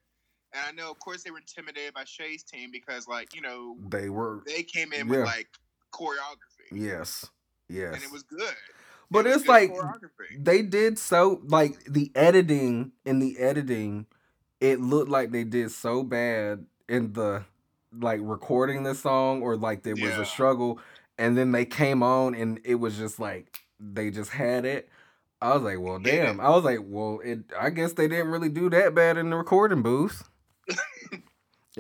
[0.53, 3.77] And I know, of course, they were intimidated by Shea's team because, like, you know,
[3.89, 5.17] They were they came in Yeah.
[5.19, 5.49] with like
[5.93, 7.27] choreography, yes.
[7.69, 7.95] Yes.
[7.95, 8.55] and it was good.
[9.11, 9.73] But it's like
[10.39, 14.07] they did so like the editing in the editing
[14.61, 17.45] it looked like they did so bad in the
[17.99, 20.21] like recording the song or like there was Yeah.
[20.23, 20.79] a struggle
[21.19, 24.89] and then they came on and it was just like they just had it
[25.43, 26.27] i was like well Yeah.
[26.27, 29.31] damn i was like well it i guess they didn't really do that bad in
[29.31, 30.30] the recording booth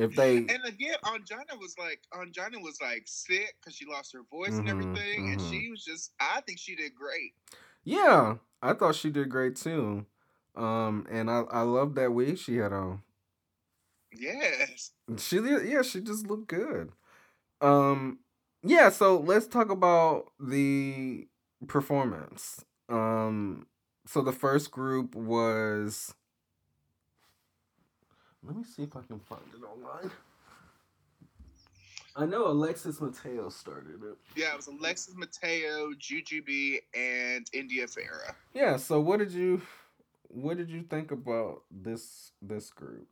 [0.00, 4.22] if they And again, Ongina was like, Ongina was like sick because she lost her
[4.30, 5.40] voice and Mhm, everything, and mhm.
[5.40, 6.12] she was just.
[6.20, 7.34] I think she did great.
[7.84, 10.04] yeah i thought she did great too
[10.56, 13.02] um and i i love that wig she had on
[14.12, 14.92] Yes.
[15.18, 16.92] She yeah, she just looked good.
[17.60, 18.20] Um
[18.62, 21.28] yeah, so let's talk about the
[21.68, 22.64] performance.
[22.88, 23.66] Um
[24.06, 26.14] so the first group was
[28.42, 30.10] Let me see if I can find it online.
[32.16, 34.16] I know Alexis Mateo started it.
[34.34, 38.34] Yeah, it was Alexis Mateo, Jujubee, and India Ferrah.
[38.52, 39.62] Yeah, so what did you
[40.28, 43.06] what did you think about this this group?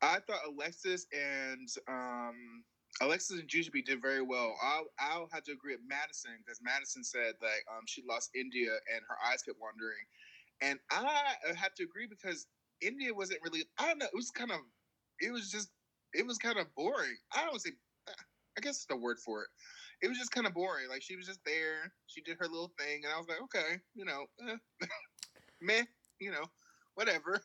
[0.00, 2.64] I thought Alexis and um,
[3.00, 4.54] Alexis and Jujubee did very well.
[4.62, 8.70] I'll, I'll have to agree with Madison because Madison said that um, she lost India
[8.94, 10.06] and her eyes kept wandering,
[10.60, 12.46] and I have to agree because
[12.82, 13.64] India wasn't really.
[13.78, 14.06] I don't know.
[14.06, 14.58] It was kind of.
[15.20, 15.70] It was just.
[16.14, 17.16] It was kind of boring.
[17.34, 17.72] I don't say.
[18.56, 19.48] I guess it's the word for it.
[20.02, 20.88] It was just kind of boring.
[20.88, 21.92] Like she was just there.
[22.06, 24.56] She did her little thing, and I was like, okay, you know, eh,
[25.60, 25.84] meh,
[26.20, 26.44] you know,
[26.94, 27.40] whatever.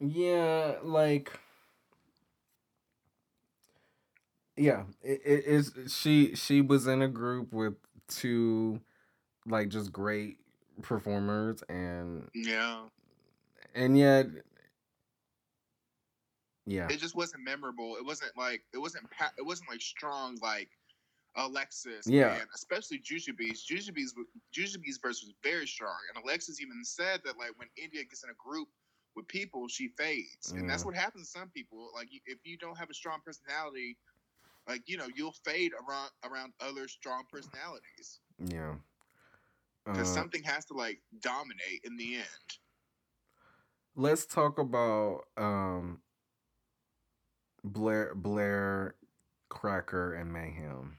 [0.00, 1.38] Yeah, like
[4.56, 7.74] yeah, it, it is she she was in a group with
[8.08, 8.80] two
[9.46, 10.38] like just great
[10.82, 12.84] performers and Yeah.
[13.74, 14.26] and yet
[16.66, 16.88] yeah.
[16.90, 17.96] it just wasn't memorable.
[17.96, 20.68] It wasn't like it wasn't pa- it wasn't like strong like
[21.36, 22.06] Alexis.
[22.06, 22.34] Yeah.
[22.34, 23.64] and especially Jujubee's.
[23.64, 24.14] Jujubee's
[24.54, 28.30] Jujubee's verse was very strong, and Alexis even said that like when India gets in
[28.30, 28.68] a group
[29.14, 31.90] with people, she fades, and that's what happens to some people.
[31.94, 33.96] Like if you don't have a strong personality,
[34.68, 38.74] like you know you'll fade around around other strong personalities Yeah.
[39.86, 42.48] because Uh, something has to like dominate in the end.
[43.94, 46.00] let's talk about um
[47.64, 48.94] Blair Blair
[49.48, 50.98] Cracker and Mayhem.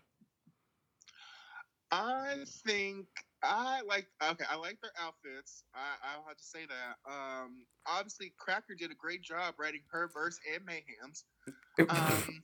[1.91, 3.07] I think
[3.43, 4.45] I like okay.
[4.49, 5.63] I like their outfits.
[5.73, 7.11] I I'll have to say that.
[7.11, 11.25] Um, obviously, Cracker did a great job writing her verse and Mayhem's.
[11.89, 12.43] Um,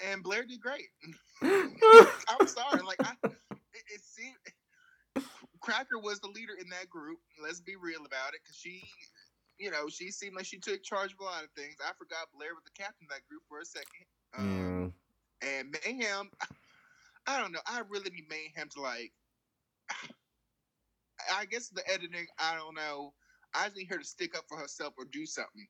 [0.00, 0.88] and Blair did great.
[1.42, 4.36] I'm sorry, like I, it, it seemed
[5.62, 7.18] Cracker was the leader in that group.
[7.40, 8.82] Let's be real about it, because she,
[9.58, 11.76] you know, she seemed like she took charge of a lot of things.
[11.80, 14.06] I forgot Blair was the captain of that group for a second.
[14.36, 14.92] Um,
[15.42, 15.48] yeah.
[15.48, 16.30] and Mayhem,
[17.26, 17.60] I don't know.
[17.66, 19.12] I really need Mayhem to like.
[21.32, 23.12] I guess the editing, I don't know.
[23.54, 25.68] I just need her to stick up for herself or do something.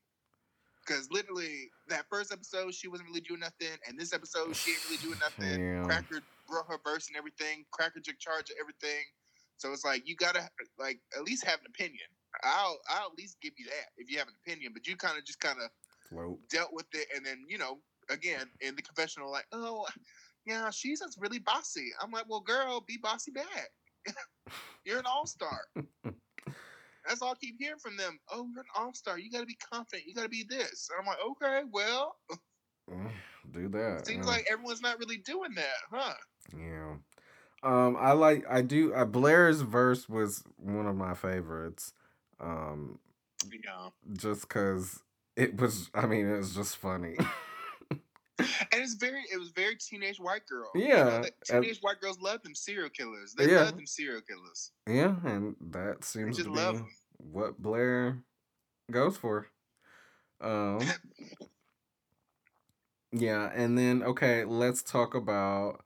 [0.87, 4.85] Because literally, that first episode, she wasn't really doing nothing, and this episode, she ain't
[4.87, 5.61] really doing nothing.
[5.61, 5.85] Yeah.
[5.85, 7.65] Cracker brought her verse and everything.
[7.71, 9.05] Cracker took charge of everything.
[9.59, 12.09] So it's like you gotta like at least have an opinion.
[12.43, 14.73] I'll I'll at least give you that if you have an opinion.
[14.73, 15.71] But you kind of just kind of
[16.09, 16.39] Float.
[16.49, 17.79] dealt with it, and then you know,
[18.11, 19.87] again in the confessional, like, oh,
[20.47, 21.91] yeah, she's just really bossy.
[22.01, 23.71] I'm like, well, girl, be bossy back.
[24.85, 25.61] you're an all star.
[27.07, 28.19] That's all I keep hearing from them.
[28.31, 29.19] Oh, you're an all star.
[29.19, 30.07] You got to be confident.
[30.07, 30.89] You got to be this.
[30.89, 32.17] And I'm like, okay, well,
[33.53, 34.07] Do that.
[34.07, 34.33] seems yeah.
[34.33, 36.15] like everyone's not really doing that, huh?
[36.57, 36.95] Yeah.
[37.65, 41.93] Um, I like I do uh, Blair's verse was one of my favorites.
[42.41, 42.99] Um,
[43.51, 43.89] Yeah.
[44.15, 45.01] just cause
[45.37, 47.17] it was I mean it was just funny.
[48.73, 50.71] And it's very, it was very teenage white girl.
[50.75, 53.35] You Yeah, know, that and- teenage white girls love them serial killers.
[53.35, 53.65] They Yeah.
[53.65, 54.73] love them serial killers.
[54.89, 56.85] yeah, and that seems just to love be
[57.19, 58.23] what Blair
[58.91, 59.49] goes for.
[60.41, 60.81] Um
[63.13, 65.85] Yeah, and then okay, let's talk about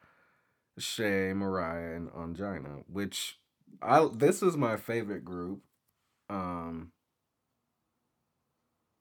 [0.79, 3.39] Shea, Mariah, and Ongina, which
[3.83, 5.63] I this is my favorite group.
[6.29, 6.93] Um,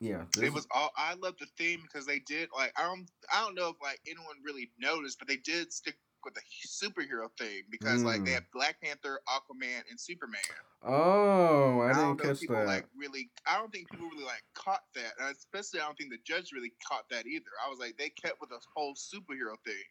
[0.00, 0.90] yeah, It was all.
[0.96, 3.10] I love the theme because they did like I don't.
[3.32, 7.28] I don't know if like anyone really noticed, but they did stick with the superhero
[7.38, 8.34] theme because like they Mm.
[8.34, 10.42] have Black Panther, Aquaman, and Superman.
[10.82, 12.66] Oh, I I, didn't don't know catch people that.
[12.66, 13.30] like really.
[13.46, 16.52] I don't think people really like caught that, and especially I don't think the judge
[16.52, 17.46] really caught that either.
[17.64, 19.84] I was like, they kept with the whole superhero thing.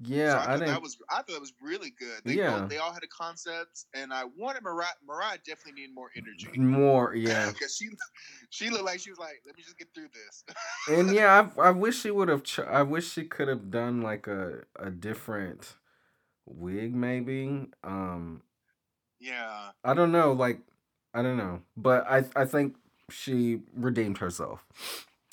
[0.00, 0.68] Yeah, so I, I, didn't.
[0.74, 0.98] that was.
[1.10, 2.20] I thought it was really good.
[2.24, 2.60] They Yeah.
[2.60, 4.88] both, they all had a concept, and I wanted Mariah.
[5.06, 6.48] Mariah definitely needed more energy.
[6.58, 7.50] more, yeah.
[7.52, 7.88] because she
[8.50, 10.44] she looked like she was like, let me just get through this.
[10.88, 12.42] and yeah, I, I wish she would have.
[12.42, 15.74] Ch- I wish she could have done like a a different
[16.46, 17.68] wig, maybe.
[17.82, 18.42] Um,
[19.20, 19.70] yeah.
[19.84, 20.58] I don't know, like
[21.14, 22.76] I don't know, but I I think
[23.10, 24.64] she redeemed herself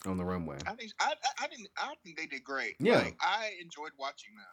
[0.05, 0.57] on the runway.
[0.65, 2.75] I think I, I I didn't I think they did great.
[2.79, 2.99] Yeah.
[2.99, 4.45] like, I enjoyed watching them.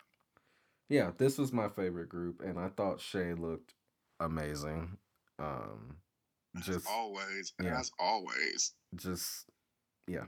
[0.88, 3.74] Yeah, this was my favorite group, and I thought Shea looked
[4.20, 4.96] amazing.
[5.38, 5.96] Um,
[6.56, 7.78] As just always, yeah.
[7.78, 8.72] as always.
[8.96, 9.46] just
[10.06, 10.24] yeah.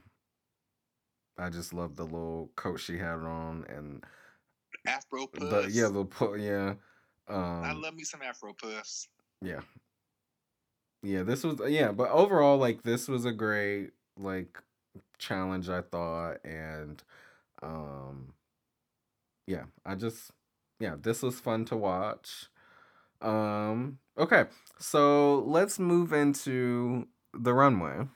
[1.38, 4.04] I just love the little coat she had on, and
[4.86, 5.48] Afro puss.
[5.48, 6.74] the yeah the yeah.
[7.34, 9.08] Um, I love me some Afro puffs.
[9.40, 9.60] Yeah.
[11.02, 14.58] Yeah, this was yeah, but overall like this was a great like
[15.20, 17.02] challenge I thought and
[17.62, 18.34] um
[19.46, 20.30] yeah, I just
[20.78, 22.46] yeah, this was fun to watch.
[23.20, 24.46] Um okay,
[24.78, 28.08] so let's move into the runway.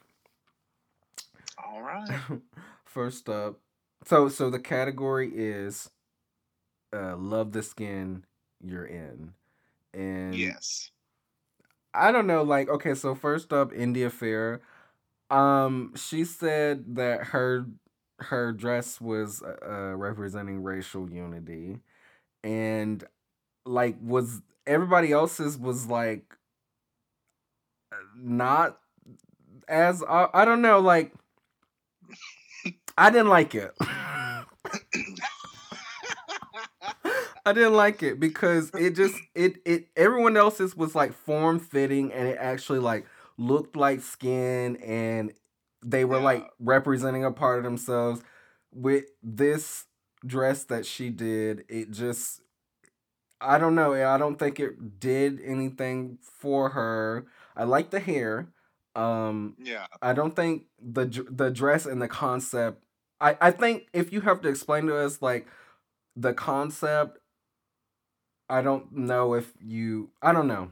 [1.62, 2.20] All right.
[2.84, 3.60] First up,
[4.06, 5.90] so so the category is
[6.92, 8.24] uh love the skin
[8.62, 9.34] you're in.
[9.92, 10.90] And yes.
[11.94, 14.58] I don't know, like, okay, so first up, India Ferrah.
[15.30, 17.66] Um, she said that her
[18.20, 21.80] her dress was uh representing racial unity.
[22.44, 23.04] And
[23.66, 26.36] like was everybody else's was like
[28.16, 28.78] not
[29.68, 31.12] as I, I don't know, like
[32.96, 33.74] I didn't like it.
[37.46, 42.12] I didn't like it because it just it it everyone else's was like form fitting
[42.12, 45.32] and it actually like looked like skin and
[45.84, 48.22] they were like representing a part of themselves.
[48.72, 49.84] With this
[50.26, 52.40] dress that she did, it just
[53.40, 53.92] I don't know.
[53.92, 57.26] I don't think it did anything for her.
[57.56, 58.48] I like the hair.
[58.96, 59.86] Um yeah.
[60.02, 62.82] I don't think the the dress and the concept.
[63.20, 65.46] I I think if you have to explain to us like
[66.16, 67.18] the concept,
[68.48, 70.10] I don't know if you.
[70.22, 70.70] I don't know.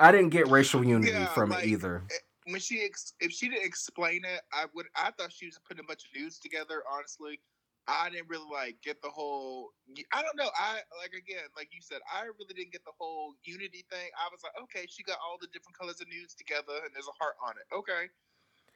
[0.00, 2.04] I didn't get racial unity Yeah, from like, it either.
[2.10, 5.58] Eh, when she ex- if she didn't explain it, I would I thought she was
[5.66, 6.82] putting a bunch of news together.
[6.90, 7.40] Honestly,
[7.88, 9.70] I didn't really like get the whole.
[10.12, 10.50] I don't know.
[10.56, 14.08] I like again, like you said, I really didn't get the whole unity thing.
[14.16, 17.08] I was like, okay, she got all the different colors of news together, and there's
[17.08, 17.66] a heart on it.
[17.74, 18.08] Okay,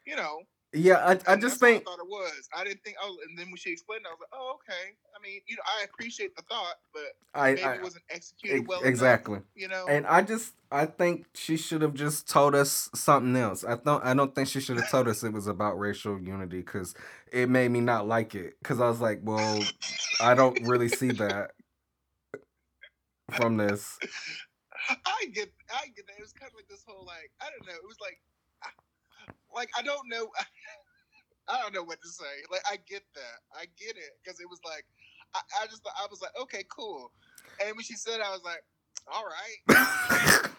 [0.06, 0.42] you know.
[0.74, 2.48] Yeah, I I just think I thought it was.
[2.56, 2.96] I didn't think.
[3.02, 4.96] Oh, and then when she explained, it, I was like, oh, okay.
[5.14, 7.02] I mean, you know, I appreciate the thought, but
[7.38, 8.88] I, maybe I it wasn't executed ex- well enough.
[8.88, 9.40] exactly.
[9.54, 9.86] You know.
[9.86, 13.64] And I just I think she should have just told us something else.
[13.64, 16.58] I don't I don't think she should have told us it was about racial unity
[16.58, 16.94] because
[17.30, 18.54] it made me not like it.
[18.62, 19.62] Because I was like, well,
[20.20, 21.50] I don't really see that
[23.32, 23.98] from this.
[24.88, 26.18] I get, I get that.
[26.18, 27.74] It was kind of like this whole like, I don't know.
[27.74, 28.18] It was like,
[29.54, 30.28] like I don't know,
[31.48, 32.24] I don't know what to say.
[32.50, 34.84] Like I get that, I get it because it was like,
[35.34, 37.12] I, I just, thought- I was like, okay, cool.
[37.60, 38.62] And when she said, I was like,
[39.12, 40.50] all right.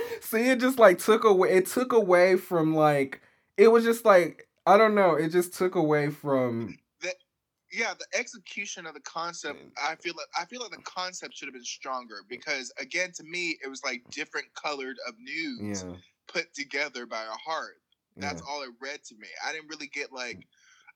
[0.20, 1.50] See, it just like took away.
[1.50, 3.20] It took away from like
[3.56, 5.14] it was just like I don't know.
[5.14, 6.78] It just took away from
[7.72, 9.70] yeah, the execution of the concept, mm.
[9.82, 13.24] I feel like I feel like the concept should have been stronger because again, to
[13.24, 15.94] me, it was like different colored of news yeah.
[16.28, 17.78] put together by a heart.
[18.16, 18.28] Yeah.
[18.28, 19.28] That's all it read to me.
[19.46, 20.44] I didn't really get like, mm.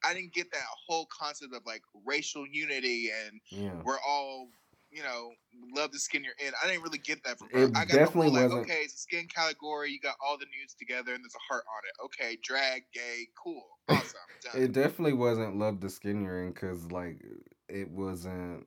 [0.05, 3.81] I didn't get that whole concept of like racial unity and yeah.
[3.85, 4.49] we're all,
[4.91, 5.31] you know,
[5.75, 6.53] love the skin you're in.
[6.63, 7.65] I didn't really get that from her.
[7.65, 9.91] It I got definitely whole, like, wasn't- okay, it's a skin category.
[9.91, 12.05] You got all the nudes together and there's a heart on it.
[12.07, 14.21] Okay, drag, gay, cool, awesome.
[14.55, 17.23] It definitely wasn't love the skin you're in because like
[17.69, 18.67] it wasn't.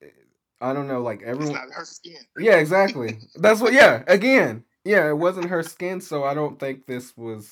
[0.00, 0.14] it-
[0.60, 1.02] I don't know.
[1.02, 1.54] Like it's everyone.
[1.54, 2.18] not her skin.
[2.38, 3.18] Yeah, exactly.
[3.34, 3.72] That's what.
[3.72, 4.62] Yeah, again.
[4.84, 7.50] Yeah, it wasn't her skin, so I don't think this was.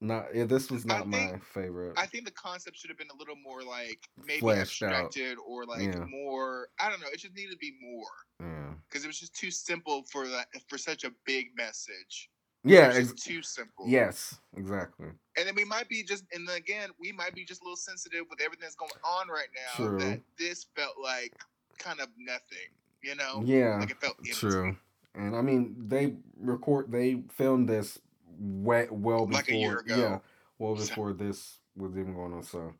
[0.00, 0.26] Not.
[0.34, 1.94] Yeah, this was not my favorite.
[1.96, 4.92] I think the concept should have been a little more like maybe Fleshed out.
[4.92, 6.04] abstracted or like Yeah.
[6.04, 6.68] more.
[6.78, 7.06] I don't know.
[7.10, 8.04] It just needed to be more
[8.40, 8.74] yeah.
[8.88, 12.28] because it was just too simple for that for such a big message.
[12.62, 12.90] Yeah.
[12.92, 13.86] it's Ex- too simple.
[13.88, 14.38] yes.
[14.54, 15.06] Exactly.
[15.38, 17.76] And then we might be just, and then again, we might be just a little
[17.76, 19.76] sensitive with everything that's going on right now.
[19.88, 19.98] True.
[19.98, 21.32] That this felt like
[21.78, 22.68] kind of nothing,
[23.02, 23.40] you know?
[23.46, 23.78] Yeah.
[23.78, 24.32] Like it felt empty.
[24.32, 24.76] True.
[25.16, 27.98] And I mean they record they filmed this
[28.38, 29.96] way, well before Like a year ago.
[29.96, 30.18] yeah,
[30.58, 32.42] well before this was even going on.
[32.42, 32.74] So,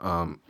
[0.00, 0.40] um,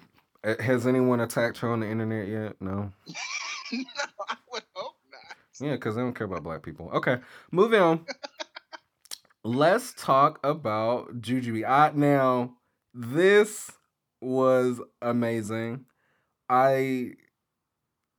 [0.61, 2.57] has anyone attacked her on the internet yet?
[2.61, 2.92] No.
[3.72, 3.85] no,
[4.29, 5.37] I would hope not.
[5.61, 6.90] Yeah, because they don't care about black people.
[6.92, 7.18] Okay,
[7.51, 8.07] moving on.
[9.44, 11.64] Let's talk about Juju.
[11.64, 12.55] I now
[12.92, 13.70] this
[14.20, 15.85] was amazing.
[16.49, 17.12] I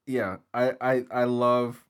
[0.06, 1.84] yeah, I I I love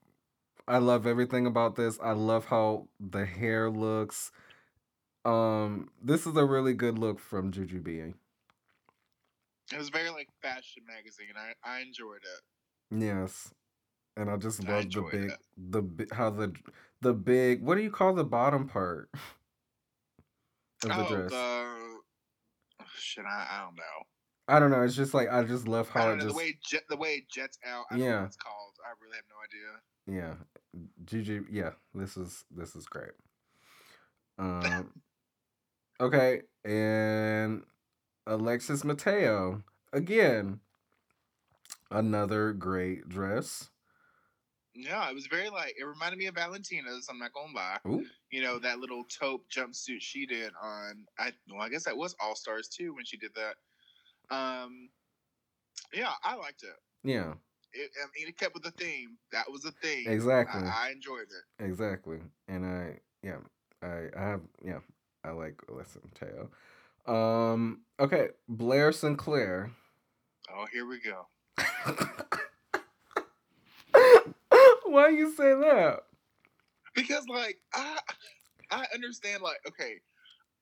[0.68, 1.98] I love everything about this.
[2.02, 4.30] I love how the hair looks.
[5.24, 8.14] Um, this is a really good look from Jujubee.
[9.72, 11.34] It was very like fashion magazine.
[11.36, 13.02] I I enjoyed it.
[13.04, 13.52] Yes,
[14.16, 15.38] and I just I love the big it.
[15.56, 16.54] the how the
[17.00, 19.10] the big what do you call the bottom part
[20.84, 21.30] of the oh, dress?
[21.30, 23.24] the shit.
[23.26, 23.82] I, I don't know.
[24.48, 24.82] I don't know.
[24.82, 26.96] It's just like I just love how it know just the way it jet, the
[26.96, 27.84] way it jets out.
[27.90, 28.20] I don't know Yeah.
[28.20, 28.67] what it's called.
[28.84, 30.38] I really have no idea.
[30.76, 31.44] yeah, Juju.
[31.50, 33.12] Yeah, this is this is great.
[34.38, 34.90] Um,
[36.00, 37.62] okay, and
[38.26, 39.62] Alexis Mateo
[39.92, 40.60] again,
[41.90, 43.70] another great dress.
[44.74, 47.08] Yeah, it was very like it reminded me of Valentina's.
[47.10, 47.78] I'm not gonna lie.
[47.88, 51.04] Ooh, You know that little taupe jumpsuit she did on.
[51.18, 53.56] I well, I guess that was All Stars too when she did that.
[54.34, 54.90] Um,
[55.92, 56.76] yeah, I liked it.
[57.02, 57.32] yeah,
[57.72, 59.16] it I mean, it kept with the theme.
[59.32, 60.08] That was the theme.
[60.08, 60.62] Exactly.
[60.62, 61.64] I, I enjoyed it.
[61.64, 62.18] exactly.
[62.48, 63.38] And I yeah,
[63.82, 64.78] I I have yeah,
[65.24, 66.50] I like Alexis Mateo.
[67.06, 69.16] Um, okay, Blair St.
[69.16, 69.70] Clair.
[70.54, 71.26] Oh, here we go.
[74.84, 76.00] Why you say that?
[76.94, 77.98] Because like I,
[78.70, 79.42] I understand.
[79.42, 79.94] Like okay,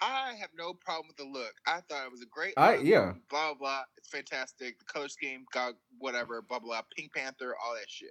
[0.01, 1.55] I have no problem with the look.
[1.67, 2.55] I thought it was a great.
[2.57, 3.15] I yeah.
[3.31, 3.83] Blah blah.
[3.97, 4.79] It's fantastic.
[4.79, 6.43] The color scheme, got whatever.
[6.43, 6.83] Blah blah.
[6.97, 8.11] Pink Panther, all that shit.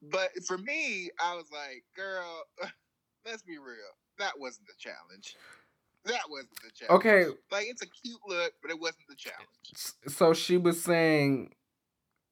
[0.00, 2.44] But for me, I was like, girl,
[3.26, 3.76] let's be real.
[4.18, 5.36] That wasn't the challenge.
[6.04, 7.00] That wasn't the challenge.
[7.04, 9.48] Okay, Like it's a cute look, but it wasn't the challenge.
[10.16, 11.52] so she was saying,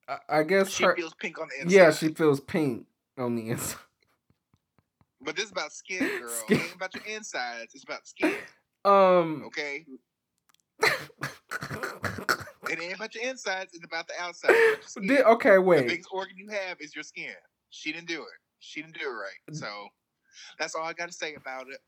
[0.07, 1.75] I, I guess She her, feels pink on the inside.
[1.75, 3.79] yeah, she feels pink on the inside.
[5.21, 6.29] But this is about skin, girl.
[6.29, 6.57] Skin.
[6.57, 7.75] It ain't about your insides.
[7.75, 8.33] It's about skin.
[8.87, 9.85] Um, Okay.
[12.69, 13.73] It ain't about your insides.
[13.73, 14.51] It's about the outside.
[14.51, 15.23] It's about your skin.
[15.23, 15.83] did, okay, wait.
[15.83, 17.31] The biggest organ you have is your skin.
[17.69, 18.39] She didn't do it.
[18.59, 19.55] She didn't do it right.
[19.55, 19.87] So
[20.59, 21.79] that's all I got to say about it.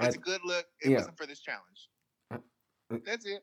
[0.00, 0.66] It's I- a good look.
[0.82, 0.98] It yeah.
[0.98, 1.88] wasn't for this challenge.
[2.30, 3.42] Uh, That's it.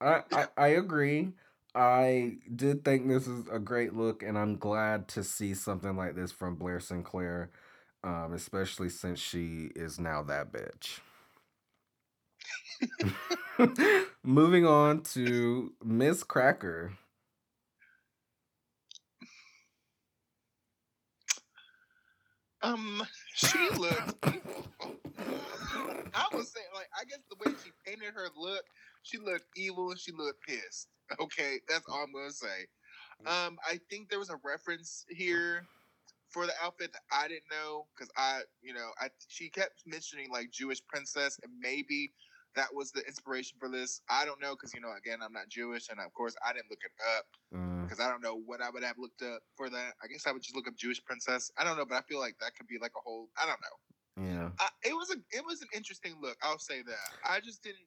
[0.00, 1.32] I, I I agree.
[1.74, 6.14] I did think this is a great look, and I'm glad to see something like
[6.14, 7.04] this from Blair St.
[7.04, 7.50] Clair,
[8.04, 11.00] um, especially since she is now that bitch.
[14.22, 16.92] Moving on to Miz Cracker.
[22.62, 23.02] Um,
[23.34, 24.24] she looked.
[26.14, 28.64] I was saying, like, I guess the way she painted her look,
[29.02, 30.88] she looked evil and she looked pissed.
[31.20, 32.66] Okay, that's all I'm gonna say.
[33.26, 35.66] Um, I think there was a reference here
[36.28, 40.30] for the outfit that I didn't know because I, you know, I she kept mentioning
[40.30, 42.12] like Jewish princess and maybe
[42.58, 44.00] that was the inspiration for this.
[44.10, 46.70] I don't know because you know, again, I'm not Jewish and of course I didn't
[46.70, 49.70] look it up Mm, because I don't know what I would have looked up for
[49.70, 49.94] that.
[50.02, 51.50] I guess I would just look up Jewish princess.
[51.56, 53.30] I don't know, but I feel like that could be like a whole.
[53.42, 54.30] I don't know.
[54.30, 56.36] yeah, I, it was a it was an interesting look.
[56.42, 57.10] I'll say that.
[57.28, 57.86] I just didn't.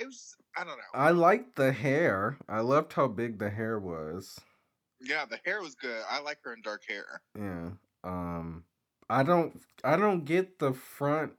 [0.00, 0.36] It was.
[0.56, 0.92] I don't know.
[0.94, 2.36] I liked the hair.
[2.48, 4.38] I loved how big the hair was.
[5.00, 6.02] yeah, the hair was good.
[6.08, 7.20] I like her in dark hair.
[7.36, 7.70] Yeah.
[8.04, 8.62] Um,
[9.08, 11.32] I don't I don't get the front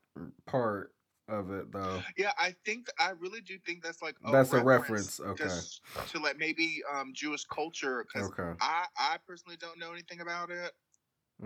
[0.45, 0.91] part
[1.33, 2.01] of it though.
[2.17, 5.59] Yeah, I think I really do think that's like a That's a reference reference, okay.
[6.07, 8.53] to like maybe um Jewish culture because Okay.
[8.59, 10.71] I I personally don't know anything about it,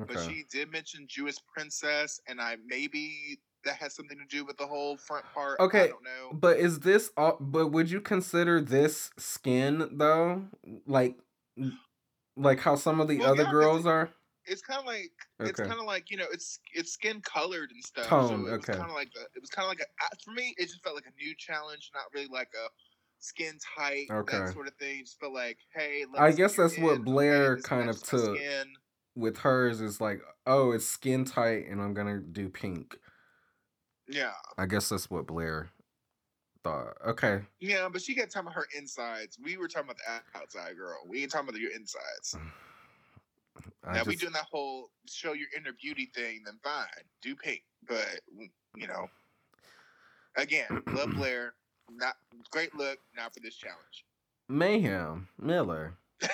[0.07, 4.57] but she did mention Jewish princess, and I maybe that has something to do with
[4.57, 5.61] the whole front part.
[5.61, 6.33] Okay, I don't know.
[6.33, 10.49] But is this all but would you consider this skin though?
[10.85, 11.17] Like
[12.35, 14.14] like how some of the Well, other yeah, girls are?
[14.47, 17.83] It's kind of like it's kind of like you know it's it's skin colored and
[17.83, 18.07] stuff.
[18.07, 18.73] Toned, so it was okay.
[18.73, 20.95] kind of like a, it was kind of like a for me it just felt
[20.95, 22.67] like a new challenge, not really like a
[23.19, 24.37] skin tight Okay.
[24.37, 25.01] that sort of thing.
[25.01, 27.03] Just felt like hey, I guess that's what.
[27.03, 28.37] Blair kind of took.
[28.37, 28.73] Skin.
[29.17, 32.97] With hers is like, oh, it's skin tight and I'm gonna do pink.
[34.09, 35.69] Yeah, I guess that's what Blair
[36.65, 36.97] thought.
[37.07, 37.41] Okay.
[37.61, 39.37] yeah, but she kept talking about her insides.
[39.41, 40.97] We were talking about the outside girl.
[41.07, 42.35] We ain't talking about your insides.
[43.83, 46.85] I now we doing that whole show your inner beauty thing, then fine,
[47.21, 47.63] do pink.
[47.87, 48.19] But
[48.75, 49.07] you know,
[50.35, 51.53] again, love Blair.
[51.91, 52.15] Not
[52.49, 54.05] great look, not for this challenge.
[54.49, 55.97] Mayhem Miller.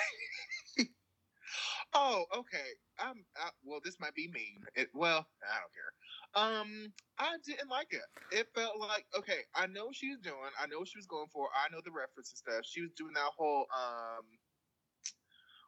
[1.94, 2.72] Oh, okay.
[2.98, 3.80] I'm I, well.
[3.84, 4.64] This might be mean.
[4.74, 5.92] It well, I don't care.
[6.34, 8.08] Um, I didn't like it.
[8.30, 9.44] It felt like okay.
[9.54, 10.52] I know what she was doing.
[10.58, 11.48] I know what she was going for.
[11.52, 12.64] I know the reference and stuff.
[12.64, 14.24] She was doing that whole um,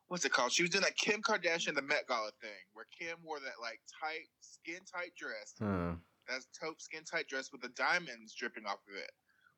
[0.09, 0.53] what's it called?
[0.53, 3.81] She was doing that Kim Kardashian the Met Gala thing where Kim wore that like
[4.01, 5.55] tight skin tight dress.
[5.59, 5.97] Huh.
[6.29, 9.11] That's taupe skin tight dress with the diamonds dripping off of it.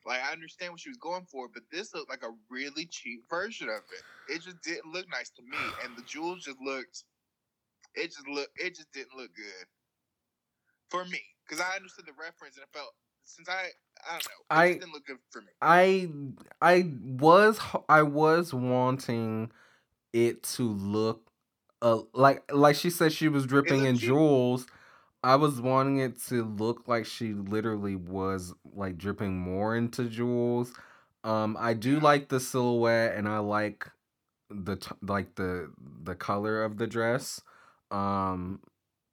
[0.05, 3.21] Like I understand what she was going for, but this looked like a really cheap
[3.29, 4.33] version of it.
[4.33, 7.03] It just didn't look nice to me, and the jewels just looked.
[7.95, 8.51] It just looked.
[8.57, 9.67] It just didn't look good
[10.89, 12.93] for me because I understood the reference and it felt
[13.25, 13.67] since I
[14.07, 14.55] I don't know.
[14.55, 15.47] It I- just didn't look good for me.
[15.61, 16.09] I
[16.61, 19.51] I was I was wanting
[20.13, 21.27] it to look
[21.81, 24.09] uh, like like she said she was dripping in cheap.
[24.09, 24.65] jewels.
[25.23, 30.71] I was wanting it to look like she literally was like dripping more into jewels.
[31.23, 33.89] Um I do like the silhouette and I like
[34.49, 35.71] the t- like the
[36.03, 37.41] the color of the dress.
[37.91, 38.61] Um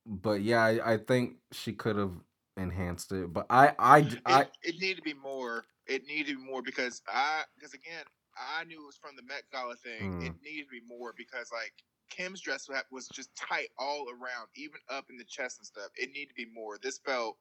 [0.07, 2.13] but yeah, I, I think she could have
[2.57, 3.33] enhanced it.
[3.33, 5.65] But I It, I it needed to be more.
[5.87, 8.05] It needed to be more because I because again
[8.37, 10.21] I knew it was from the Met Gala thing.
[10.21, 10.27] Mm.
[10.27, 11.73] It needed to be more because like
[12.11, 15.91] Kim's dress wa- was just tight all around, even up in the chest and stuff.
[15.97, 16.79] It needed to be more.
[16.83, 17.37] This felt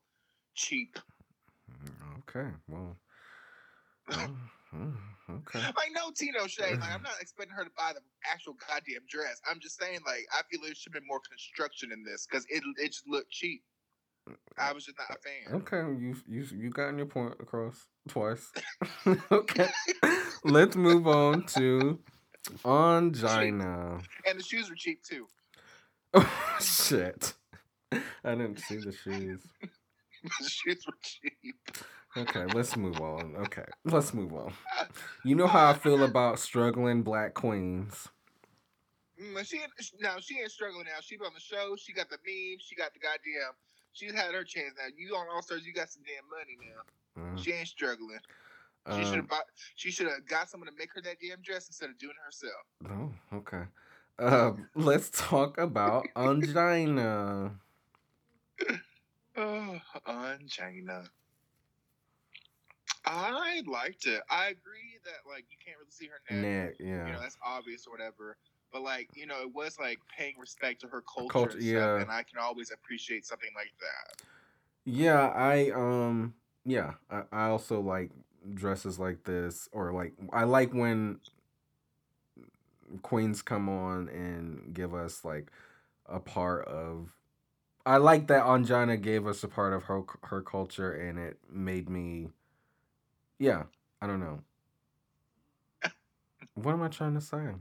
[0.56, 0.98] cheap.
[2.20, 2.98] Okay, well.
[4.12, 4.96] mm,
[5.30, 5.60] okay.
[5.60, 6.80] like no Tino shade.
[6.80, 9.42] Like I'm not expecting her to buy the actual goddamn dress.
[9.50, 12.46] I'm just saying like I feel there should have been more construction in this because
[12.50, 13.64] it it just looked cheap.
[14.58, 15.62] I was just not a fan.
[15.62, 18.52] Okay, you you you gotten your point across twice.
[19.32, 19.70] okay.
[20.44, 22.00] Let's move on to
[22.64, 24.04] Ongina.
[24.28, 25.28] And the shoes were cheap too.
[26.14, 27.34] Oh shit.
[27.92, 28.00] I
[28.36, 29.42] didn't see the shoes.
[29.62, 31.56] the shoes were cheap.
[32.16, 33.36] Okay, let's move on.
[33.38, 34.54] Okay, let's move on.
[35.26, 38.08] You know how I feel about struggling black queens.
[39.22, 39.60] Mm, she
[40.00, 41.02] now she ain't struggling now.
[41.02, 41.76] She on the show.
[41.76, 42.60] She got the meme.
[42.60, 43.54] She got the goddamn.
[43.94, 44.94] She's had her chance now.
[44.98, 45.66] You on All Stars.
[45.66, 47.34] You got some damn money now.
[47.34, 48.20] Uh, She ain't struggling.
[48.92, 49.46] She should um, have bought.
[49.76, 52.26] She should have got someone to make her that damn dress instead of doing it
[52.26, 52.54] herself.
[52.90, 53.64] Oh, okay.
[54.20, 57.52] Um, let's talk about Ongina.
[59.36, 61.08] Oh, Ongina.
[63.06, 64.22] I liked it.
[64.30, 66.44] I agree that like you can't really see her neck.
[66.70, 67.20] Neck, You know yeah.
[67.20, 68.38] that's obvious or whatever.
[68.74, 71.80] But like you know, it was like paying respect to her culture, Culture, and stuff,
[71.80, 72.02] yeah.
[72.02, 74.26] and I can always appreciate something like that.
[74.84, 76.34] Yeah, I um
[76.66, 78.10] yeah, I, I also like
[78.54, 81.20] dresses like this or like I like when
[83.02, 85.52] queens come on and give us like
[86.08, 87.14] a part of
[87.86, 91.90] I like that Ongina gave us a part of her her culture and it made
[91.90, 92.30] me
[93.40, 93.64] yeah,
[94.02, 94.40] I don't know.
[96.56, 97.54] What am I trying to say?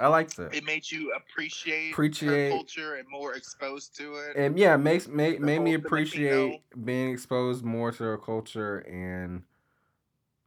[0.00, 0.54] I liked it.
[0.54, 4.36] It made you appreciate, Appreciate- culture and more exposed to it.
[4.36, 9.42] and yeah, makes made, made me Filipino- appreciate being exposed more to our culture and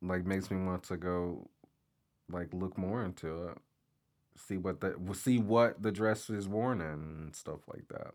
[0.02, 1.48] like makes me want to go
[2.30, 3.58] like look more into it.
[4.38, 8.14] See what the see what the dress is worn in and stuff like that.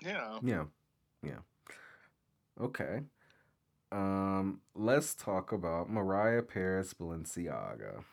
[0.00, 0.38] yeah.
[0.42, 0.64] Yeah.
[1.22, 1.40] Yeah.
[2.60, 3.02] Okay.
[3.92, 8.04] Um let's talk about Mariah Paris Balenciaga.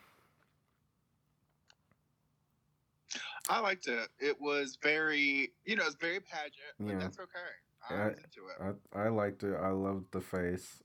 [3.50, 4.10] I liked it.
[4.20, 7.00] It was very, you know, it's very pageant, but Yeah.
[7.00, 7.52] that's okay.
[7.90, 8.78] I I- was into it.
[8.94, 9.56] I I liked it.
[9.56, 10.84] I loved the face.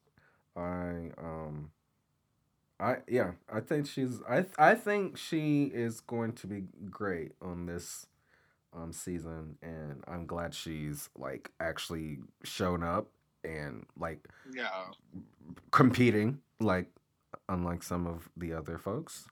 [0.57, 1.71] I um
[2.79, 7.67] I yeah, I think she's I I think she is going to be great on
[7.67, 8.07] this
[8.75, 13.09] um season and I'm glad she's like actually shown up
[13.45, 14.69] and like yeah.
[15.71, 16.89] competing like
[17.49, 19.27] unlike some of the other folks.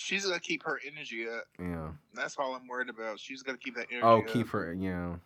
[0.00, 1.46] She's gonna keep her energy up.
[1.58, 1.88] Yeah.
[2.14, 3.18] That's all I'm worried about.
[3.18, 4.28] She's gonna keep that energy Oh, up.
[4.28, 5.16] keep her yeah.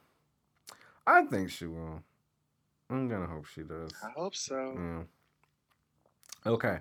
[1.07, 2.03] I think she will.
[2.89, 3.91] I'm gonna hope she does.
[4.03, 5.05] I hope so.
[6.47, 6.51] Yeah.
[6.51, 6.79] Okay.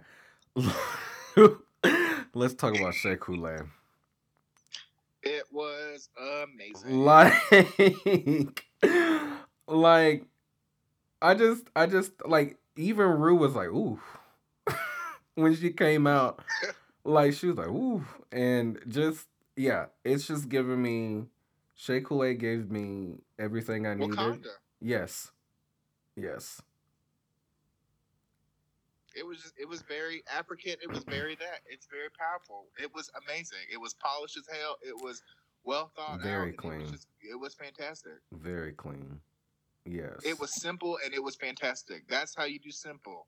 [2.33, 3.59] Let's talk about Shea Coulee.
[5.23, 7.01] It was amazing.
[7.01, 7.33] Like,
[9.67, 10.25] like,
[11.21, 13.99] I just, I just like even Rue was like, ooh,
[15.35, 16.41] when she came out,
[17.03, 21.25] like she was like, ooh, and just yeah, it's just giving me.
[21.75, 24.15] Shea Coulee gave me everything I needed.
[24.15, 24.47] Wakanda.
[24.79, 25.31] Yes,
[26.15, 26.61] yes.
[29.15, 30.73] It was just, it was very African.
[30.81, 31.61] It was very that.
[31.69, 32.65] It's very powerful.
[32.81, 33.57] It was amazing.
[33.71, 34.77] It was polished as hell.
[34.81, 35.21] It was
[35.63, 36.41] well thought Very out.
[36.43, 36.81] and It clean.
[36.83, 38.13] was, just, it was fantastic.
[38.31, 39.19] Very clean.
[39.85, 40.19] Yes.
[40.23, 42.07] It was simple and it was fantastic.
[42.07, 43.25] That's how you do simple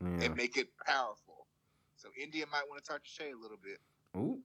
[0.00, 0.26] Yeah.
[0.26, 1.25] and make it powerful.
[1.96, 3.78] So India might want to talk to Shea a little bit.
[4.16, 4.40] Ooh.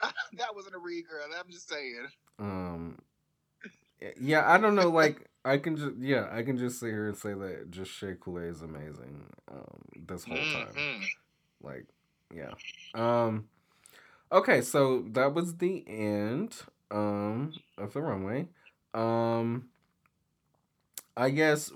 [0.36, 1.24] that wasn't a read, girl.
[1.38, 2.06] I'm just saying.
[2.38, 2.98] Um,
[4.20, 4.90] yeah, I don't know.
[4.90, 8.14] Like, I can just yeah, I can just sit here and say that just Shea
[8.14, 9.26] Coulee is amazing.
[9.50, 11.04] Um, this whole time, Mhm.
[11.62, 11.86] like,
[12.32, 12.52] yeah.
[12.94, 13.48] Um,
[14.30, 18.48] okay, so that was the end um of the runway.
[18.94, 19.70] Um,
[21.16, 21.72] I guess.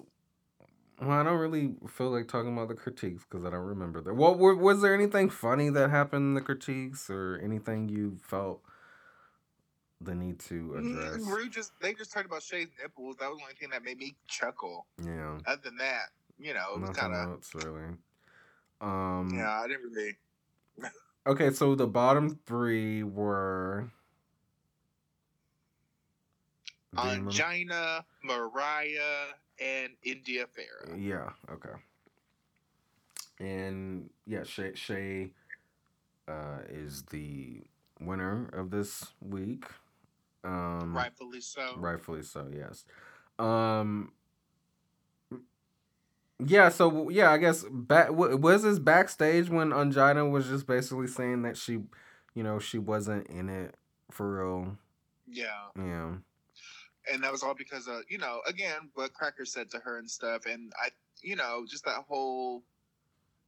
[1.00, 4.14] Well, I don't really feel like talking about the critiques because I don't remember that.
[4.14, 8.60] What were, was there anything funny that happened in the critiques or anything you felt
[10.00, 11.22] the need to address?
[11.22, 13.16] Mm, Rue just they just talked about Shea's nipples.
[13.18, 14.86] That was the only thing that made me chuckle.
[15.02, 15.38] Yeah.
[15.46, 17.96] Other than that, you know, it was kind of really.
[18.80, 19.60] Um yeah.
[19.60, 20.16] I didn't really.
[21.26, 23.90] okay, so the bottom three were
[26.94, 27.30] Do you remember?
[27.30, 29.32] Ongina, Mariah,
[29.62, 30.98] and India Ferrah.
[30.98, 31.76] Yeah, okay.
[33.40, 35.30] And yeah, Shea Shea
[36.28, 37.62] uh is the
[38.00, 39.64] winner of this week.
[40.44, 41.74] Um Rightfully so.
[41.76, 42.84] Rightfully so, yes.
[43.38, 44.12] Um
[46.44, 51.42] yeah, so yeah, I guess back was this backstage when Ongina was just basically saying
[51.42, 51.84] that she,
[52.34, 53.76] you know, she wasn't in it
[54.10, 54.76] for real.
[55.28, 55.68] Yeah.
[55.76, 56.14] Yeah.
[57.10, 60.10] And that was all because of you know again what Cracker said to her and
[60.10, 60.90] stuff, and I
[61.22, 62.62] you know just that whole.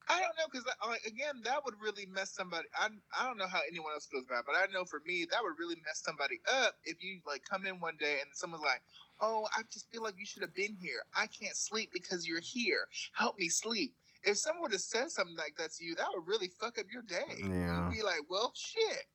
[0.06, 2.68] I don't know because like again that would really mess somebody.
[2.78, 2.88] I
[3.18, 5.42] I don't know how anyone else feels about, it, but I know for me that
[5.42, 8.82] would really mess somebody up if you like come in one day and someone's like,
[9.20, 11.00] "Oh, I just feel like you should have been here.
[11.14, 12.86] I can't sleep because you're here.
[13.14, 13.94] Help me sleep."
[14.24, 16.86] If someone would have said something like that to you, that would really fuck up
[16.92, 17.40] your day.
[17.40, 17.88] Yeah.
[17.88, 19.06] You'd be like, "Well, shit."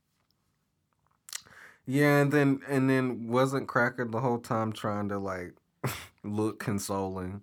[1.90, 5.56] Yeah, and then and then wasn't Cracker the whole time trying to like
[6.24, 7.42] look consoling.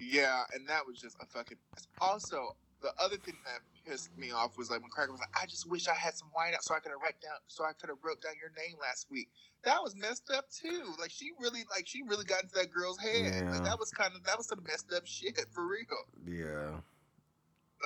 [0.00, 1.58] Yeah, and that was just a fucking.
[2.00, 5.46] Also, the other thing that pissed me off was like when Cracker was like, "I
[5.46, 7.72] just wish I had some wine out so I could have write down, so I
[7.72, 9.28] could have wrote down your name last week."
[9.62, 10.92] That was messed up too.
[10.98, 13.32] Like she really, like she really got into that girl's head.
[13.32, 13.52] Yeah.
[13.52, 15.86] Like that was kind of that was some messed up shit for real.
[16.26, 16.80] Yeah.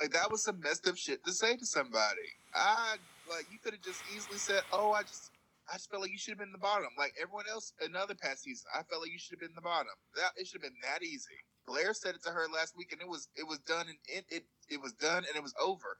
[0.01, 2.33] Like that was some messed up shit to say to somebody.
[2.55, 2.95] I
[3.29, 5.31] like you could have just easily said, "Oh, I just."
[5.67, 6.89] I just felt like you should have been in the bottom.
[6.95, 9.61] Like everyone else another past season, I felt like you should have been in the
[9.61, 9.89] bottom.
[10.15, 11.41] That it should have been that easy.
[11.65, 14.25] Blair said it to her last week, and it was it was done, and it
[14.29, 15.97] it, it was done, and it was over.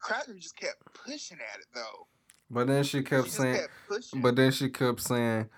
[0.00, 2.08] Cracker just kept pushing at it though.
[2.50, 4.12] But then she She kept just saying kept.
[4.14, 5.48] But then she kept saying,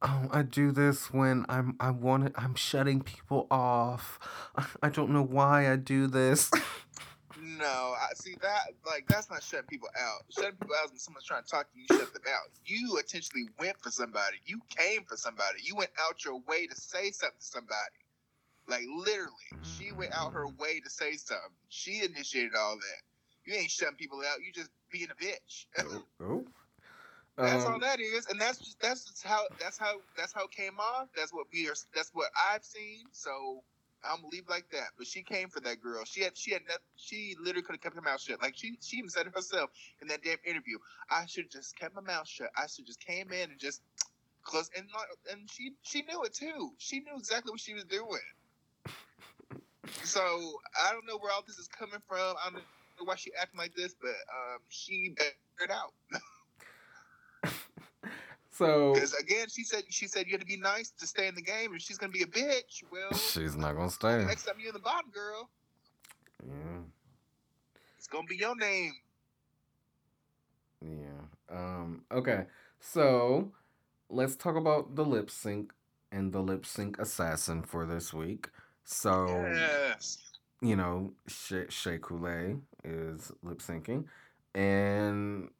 [0.00, 2.32] "Oh, I do this when I'm I want it.
[2.36, 4.18] I'm shutting people off.
[4.56, 6.50] I, I don't know why I do this."
[7.58, 7.64] no,
[7.98, 10.22] I see that like that's not shutting people out.
[10.30, 12.50] Shutting people out is when someone's trying to talk to you, you shut them out.
[12.64, 14.38] You intentionally went for somebody.
[14.46, 15.60] You came for somebody.
[15.62, 17.96] You went out your way to say something to somebody.
[18.68, 19.32] Like literally,
[19.62, 21.56] she went out her way to say something.
[21.68, 23.02] She initiated all that.
[23.44, 24.42] You ain't shutting people out.
[24.42, 25.66] You just being a bitch.
[26.20, 26.44] oh.
[27.40, 30.44] That's Um, all that is, and that's just that's just how that's how that's how
[30.44, 31.08] it came off.
[31.16, 31.74] That's what we are.
[31.94, 33.06] That's what I've seen.
[33.12, 33.62] So
[34.04, 34.88] I'm leave like that.
[34.96, 36.04] But she came for that girl.
[36.04, 38.42] She had she had nothing, she literally could have kept her mouth shut.
[38.42, 39.70] Like she she even said it herself
[40.00, 40.78] in that damn interview.
[41.10, 42.50] I should just kept my mouth shut.
[42.56, 43.82] I should just came in and just
[44.42, 44.86] close and
[45.30, 46.72] and she she knew it too.
[46.78, 48.20] She knew exactly what she was doing.
[50.04, 52.36] So I don't know where all this is coming from.
[52.44, 55.92] I don't know why she acting like this, but um, she better out.
[58.58, 61.34] so Because again, she said she said you had to be nice to stay in
[61.34, 62.82] the game, and she's gonna be a bitch.
[62.90, 64.24] Well, she's not gonna stay.
[64.24, 65.48] next time you're in the bottom, girl,
[66.46, 66.80] Yeah.
[67.96, 68.94] it's gonna be your name.
[70.80, 71.22] Yeah.
[71.50, 72.04] Um.
[72.12, 72.46] Okay.
[72.80, 73.52] So
[74.08, 75.72] let's talk about the lip sync
[76.12, 78.48] and the lip sync assassin for this week.
[78.84, 80.18] So Yes.
[80.60, 84.04] you know, Shea, Shea Coulee is lip syncing,
[84.54, 85.50] and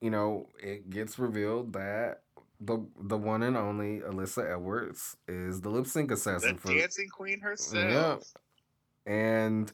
[0.00, 2.22] you know, it gets revealed that
[2.60, 7.08] the the one and only Alyssa Edwards is the lip sync The assassin for dancing
[7.08, 8.24] queen herself.
[9.06, 9.12] Yeah.
[9.12, 9.72] and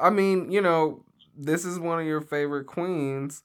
[0.00, 1.04] I mean, you know,
[1.36, 3.42] this is one of your favorite queens.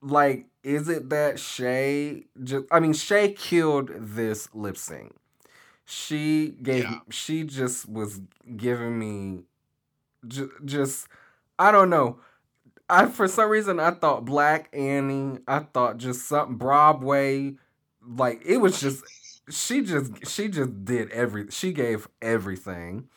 [0.00, 5.14] Like, is it that Shea just I mean, Shea killed this lip sync.
[5.84, 7.00] She gave Yeah.
[7.10, 8.20] she just was
[8.56, 9.44] giving me
[10.26, 11.08] just, just
[11.58, 12.20] I don't know.
[12.88, 17.54] I for some reason I thought Black Annie, I thought just something Broadway
[18.06, 19.04] like it was just
[19.50, 23.08] she just she just did every she gave everything.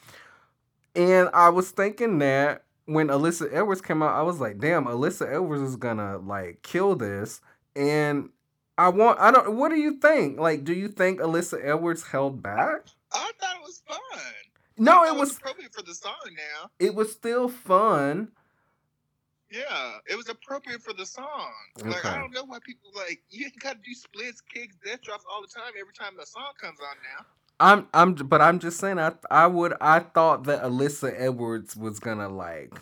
[0.96, 5.32] And I was thinking that when Alyssa Edwards came out, I was like, damn, Alyssa
[5.32, 7.42] Edwards is gonna like kill this.
[7.76, 8.30] And
[8.78, 10.40] I want I don't what do you think?
[10.40, 12.88] Like, do you think Alyssa Edwards held back?
[13.14, 14.00] I thought it was fun.
[14.78, 16.70] No, it thought was appropriate for the song now.
[16.80, 18.30] it was still fun.
[19.50, 21.52] Yeah, it was appropriate for the song.
[21.84, 25.24] Like I don't know why people like you ain't gotta do splits, kicks, death drops
[25.32, 27.26] all the time every time the song comes on now.
[27.60, 32.00] I'm I'm but I'm just saying I I would I thought that Alyssa Edwards was
[32.00, 32.74] gonna like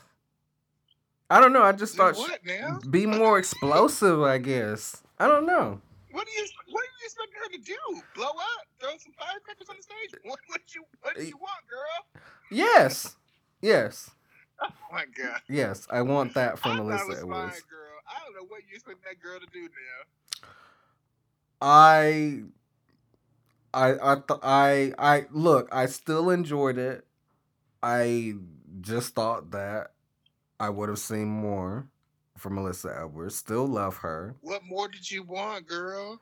[1.30, 2.40] I don't know, I just thought what
[2.90, 5.04] be more explosive, I guess.
[5.20, 5.82] I don't know.
[6.12, 8.02] What do you what are you expecting her to do?
[8.16, 8.68] Blow up?
[8.80, 10.20] Throw some firecrackers on the stage?
[10.24, 12.22] What what you what do you want, girl?
[12.50, 13.16] Yes.
[13.62, 14.12] Yes.
[14.62, 15.42] Oh my god.
[15.50, 15.88] Yes.
[15.90, 17.62] I want that I from it Alyssa was fine, Edwards.
[17.70, 17.96] girl.
[18.08, 20.48] I don't know what you expect that girl to do now.
[21.62, 22.44] I
[23.74, 27.06] I I th- I I look, I still enjoyed it.
[27.84, 28.36] I
[28.82, 29.92] just thought that
[30.60, 31.88] I would have seen more
[32.38, 33.36] from Alyssa Edwards.
[33.36, 34.36] Still love her.
[34.42, 36.22] What more did you want, girl?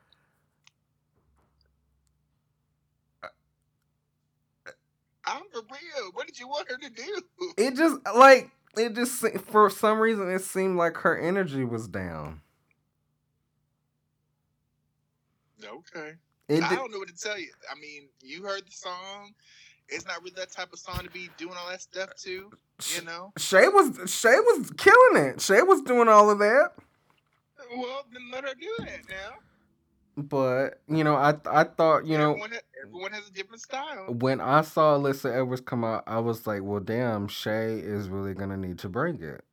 [5.26, 6.12] I'm for real.
[6.14, 7.22] What did you want her to do?
[7.58, 12.42] It just like it just for some reason it seemed like her energy was down.
[15.64, 16.14] Okay.
[16.50, 17.52] It I don't know what to tell you.
[17.72, 19.34] I mean, you heard the song.
[19.90, 22.52] It's not really that type of song to be doing all that stuff to,
[22.96, 23.32] you know.
[23.38, 25.42] Shea was Shea was killing it.
[25.42, 26.72] Shea was doing all of that.
[27.76, 29.38] Well, then let her do that now.
[30.18, 32.54] But you know, I I thought you know everyone,
[32.84, 34.14] everyone has a different style.
[34.14, 38.34] when I saw Alyssa Edwards come out, I was like, well, damn, Shea is really
[38.34, 39.44] gonna need to bring it.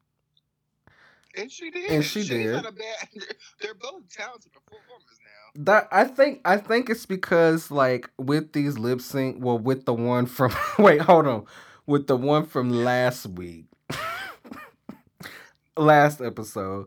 [1.37, 1.91] And she did.
[1.91, 2.63] And she She's did.
[2.63, 2.73] Bad.
[3.61, 5.19] They're both talented performers
[5.55, 5.65] now.
[5.65, 9.95] That I think I think it's because like with these lip sync, well, with the
[9.95, 11.47] one from wait, hold on,
[11.87, 13.67] with the one from last week,
[15.77, 16.87] last episode?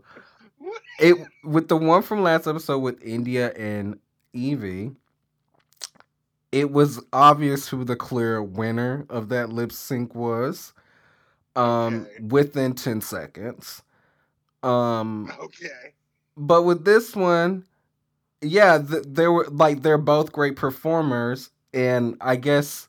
[0.99, 3.99] It with the one from last episode with India and
[4.33, 4.95] Yvie,
[6.51, 10.73] it was obvious who the clear winner of that lip sync was.
[11.55, 12.23] Um, Okay.
[12.29, 13.81] within ten seconds.
[14.63, 15.93] Um, Okay.
[16.37, 17.65] but with this one,
[18.41, 22.87] yeah, th- they were like they're both great performers, and I guess,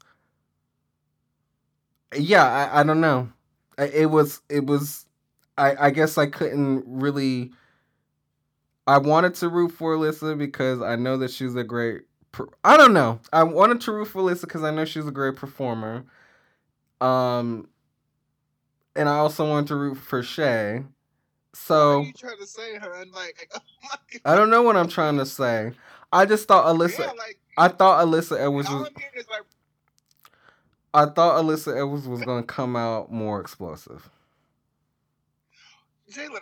[2.17, 3.31] yeah, I, I don't know.
[3.79, 5.07] It was it was,
[5.59, 7.53] I I guess I couldn't really.
[8.87, 12.03] I wanted to root for Alyssa because I know that she's a great.
[12.33, 13.21] Per- I don't know.
[13.33, 16.05] I wanted to root for Alyssa because I know she's a great performer.
[17.01, 17.69] Um,
[18.97, 20.77] and I also wanted to root for Shea.
[20.79, 20.87] What
[21.55, 22.01] So.
[22.01, 23.11] are you trying to say, hun?
[23.15, 23.61] Like, oh.
[24.25, 25.73] I don't know what I'm trying to say.
[26.13, 27.01] I just thought Alyssa.
[27.01, 28.89] Yeah, like, I thought Alyssa Edwards was.
[28.89, 29.43] I'm hearing is like,
[30.95, 34.11] I thought Alyssa Edwards was gonna come out more explosive.
[36.11, 36.41] Jalen,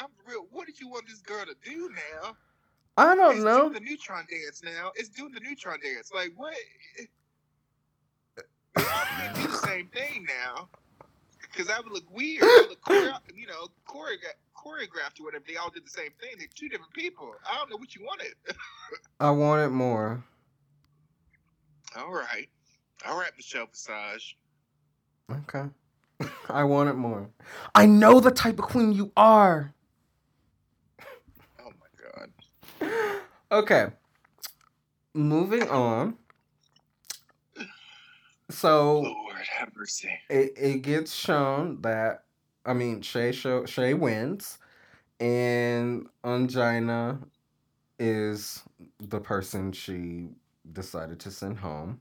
[0.00, 0.46] I'm real.
[0.50, 2.36] What did you want this girl to do now?
[2.96, 3.60] I don't it's know.
[3.68, 4.92] doing the neutron dance now.
[4.96, 6.10] It's doing the neutron dance.
[6.14, 6.54] Like what?
[8.76, 10.68] Can't do the same thing now.
[11.40, 12.42] Because I would look weird.
[12.44, 15.44] It would look choreo- you know, choreographed, choreographed or whatever.
[15.48, 16.30] They all did the same thing.
[16.38, 17.32] They're two different people.
[17.50, 18.34] I don't know what you wanted.
[19.20, 20.22] I wanted more.
[21.96, 22.48] all right,
[23.06, 24.36] all right, Michelle Visage.
[25.30, 25.64] Okay.
[26.48, 27.30] I wanted more.
[27.74, 29.74] I know the type of queen you are.
[31.60, 32.30] Oh my god.
[33.52, 33.88] Okay.
[35.14, 36.16] Moving on.
[38.48, 40.10] So Lord have mercy.
[40.28, 42.24] it, it gets shown that
[42.64, 44.58] I mean Shea show Shea wins
[45.18, 47.18] and Ongina
[47.98, 48.62] is
[49.00, 50.28] the person she
[50.72, 52.00] decided to send home.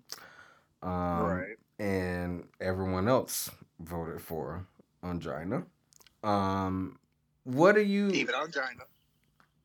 [0.81, 1.57] Um, right.
[1.79, 3.49] and everyone else
[3.79, 4.65] voted for
[5.03, 5.65] Ongina.
[6.23, 6.97] Um
[7.43, 8.85] what are you Even Ongina.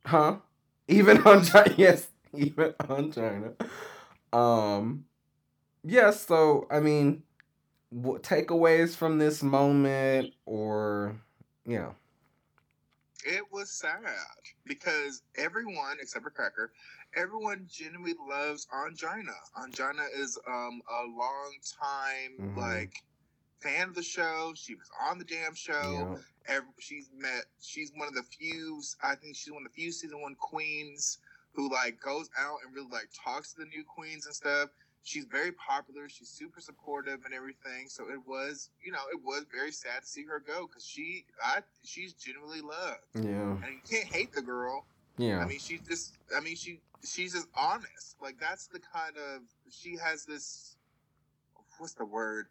[0.05, 0.37] Huh?
[0.87, 3.53] Even Ongina, yes, even Ongina.
[4.33, 5.05] Um,
[5.83, 6.25] yes.
[6.25, 7.23] so I mean,
[7.89, 11.15] what takeaways from this moment, or
[11.65, 11.91] yeah,
[13.25, 13.99] It was sad
[14.65, 16.71] because everyone except for Cracker,
[17.15, 19.35] everyone genuinely loves Ongina.
[19.57, 22.57] Ongina is um a long time Mhm.
[22.57, 22.93] like
[23.65, 24.53] fan of the show.
[24.55, 26.17] She was on the damn show.
[26.47, 27.45] yeah, she's met.
[27.61, 28.81] She's one of the few.
[29.03, 31.17] I think she's one of the few season one queens
[31.53, 34.69] who like goes out and really like talks to the new queens and stuff.
[35.03, 36.09] She's very popular.
[36.09, 37.87] She's super supportive and everything.
[37.89, 41.25] So it was, you know, it was very sad to see her go because she,
[41.43, 43.21] I, she's genuinely loved, yeah,
[43.63, 44.85] and you can't hate the girl.
[45.17, 46.13] yeah, I mean, she's just.
[46.35, 48.15] I mean, she she's just honest.
[48.21, 50.75] Like that's the kind of she has this.
[51.77, 52.47] What's the word?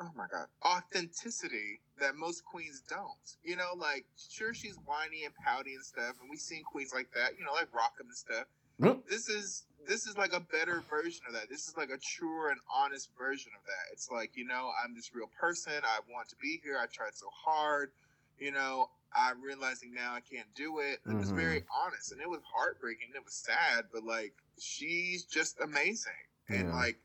[0.00, 3.36] Oh my god, authenticity that most queens don't.
[3.44, 7.08] You know, like sure she's whiny and pouty and stuff, and we've seen queens like
[7.14, 7.38] that.
[7.38, 8.46] You know, like Rockham and stuff.
[8.80, 9.06] Mm.
[9.08, 11.48] This is this is like a better version of that.
[11.48, 13.92] This is like a truer and honest version of that.
[13.92, 15.72] It's like you know, I'm this real person.
[15.84, 16.76] I want to be here.
[16.82, 17.92] I tried so hard.
[18.38, 20.98] you know, I'm realizing now I can't do it.
[21.08, 23.08] It was very honest and it was heartbreaking.
[23.14, 26.12] It was sad, but like she's just amazing.
[26.48, 26.98] And like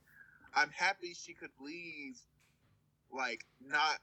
[0.55, 2.17] I'm happy she could leave
[3.13, 3.99] like not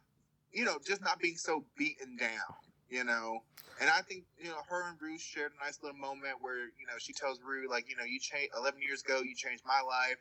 [0.52, 2.54] you know, just not being so beaten down,
[2.88, 3.42] you know.
[3.80, 6.86] And I think, you know, her and Rue shared a nice little moment where, you
[6.86, 9.82] know, she tells Rue, like, you know, you changed 11 years ago, you changed my
[9.86, 10.16] life.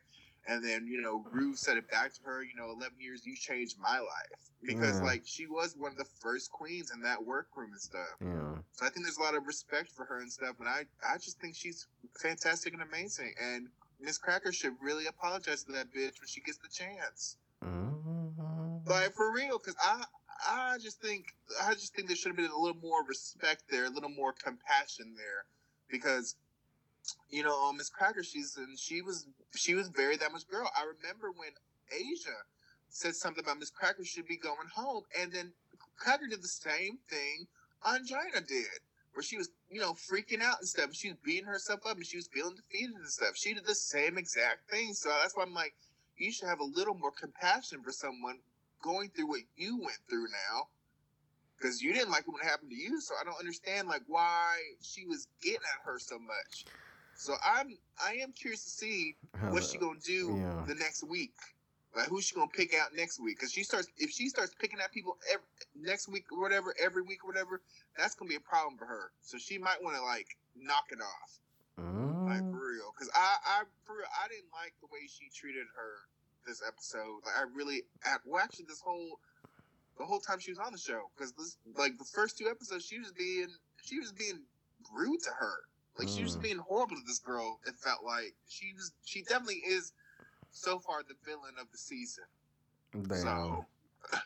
[0.48, 3.36] And then, you know, Rue said it back to her, you know, 11 years, you
[3.38, 4.40] changed my life.
[4.62, 5.08] Because, Yeah.
[5.08, 8.18] like, she was one of the first queens in that workroom and stuff.
[8.20, 8.58] Yeah.
[8.74, 10.60] So I think there's a lot of respect for her and stuff.
[10.60, 11.88] And I, I just think she's
[12.22, 13.34] fantastic and amazing.
[13.42, 13.70] And
[14.02, 17.38] Miz Cracker should really apologize to that bitch when she gets the chance.
[17.64, 18.15] Mhm.
[18.86, 20.04] Like for real, because I
[20.48, 21.34] I just think
[21.64, 24.34] I just think there should have been a little more respect there, a little more
[24.34, 25.46] compassion there,
[25.90, 26.36] because
[27.30, 30.70] you know um, Miz Cracker she's and she was she was very that much girl.
[30.78, 31.52] I remember when
[31.92, 32.38] Asia
[32.90, 35.54] said something about Miz Cracker should be going home, and then
[35.98, 37.48] Cracker did the same thing
[37.86, 38.80] Ongina did.
[39.14, 40.94] Where she was, you know, freaking out and stuff.
[40.94, 43.38] She was beating herself up and she was feeling defeated and stuff.
[43.38, 44.94] She did the same exact thing.
[44.94, 45.74] So that's why I'm like,
[46.18, 48.40] you should have a little more compassion for someone
[48.86, 50.68] going through what you went through now
[51.58, 53.02] because you didn't like it when it happened to you.
[53.02, 56.68] So i don't understand like why she was getting at her so much.
[57.16, 59.18] So i'm i am curious to see
[59.50, 60.68] what she gonna do yeah.
[60.68, 61.34] the next week.
[61.98, 63.40] Like who's she gonna pick out next week?
[63.40, 67.02] Because she starts if she starts picking at people every, next week or whatever every
[67.02, 67.62] week or whatever
[67.98, 69.12] that's gonna be a problem for her.
[69.22, 71.40] So she might want to like knock it off.
[72.28, 72.52] Like Mm.
[72.52, 75.94] for real, because I, I, for real, I didn't like the way she treated her
[76.46, 77.22] this episode.
[77.26, 79.20] Like I really, at, well, actually, this whole,
[79.98, 82.86] the whole time she was on the show, because this, like the first two episodes,
[82.86, 83.48] she was being,
[83.84, 84.44] she was being
[84.94, 85.56] rude to her.
[85.98, 86.42] Like she was Mm.
[86.44, 87.60] being horrible to this girl.
[87.66, 89.94] It felt like she was, she definitely is,
[90.52, 92.26] so far the villain of the season.
[92.94, 93.18] Damn.
[93.18, 93.66] So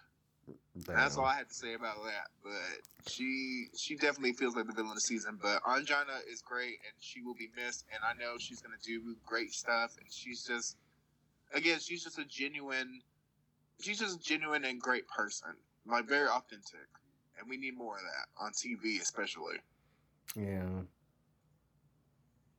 [0.86, 0.96] Damn.
[0.96, 2.28] that's all I had to say about that.
[2.44, 5.40] But she she definitely feels like the villain of the season.
[5.42, 7.86] But Ongina is great and she will be missed.
[7.94, 9.98] And I know she's gonna do great stuff.
[10.00, 10.78] And she's just
[11.54, 13.02] again, she's just a genuine
[13.82, 15.50] she's just a genuine and great person.
[15.86, 16.88] Like very authentic.
[17.40, 19.56] And we need more of that on TV especially.
[20.36, 20.82] Yeah.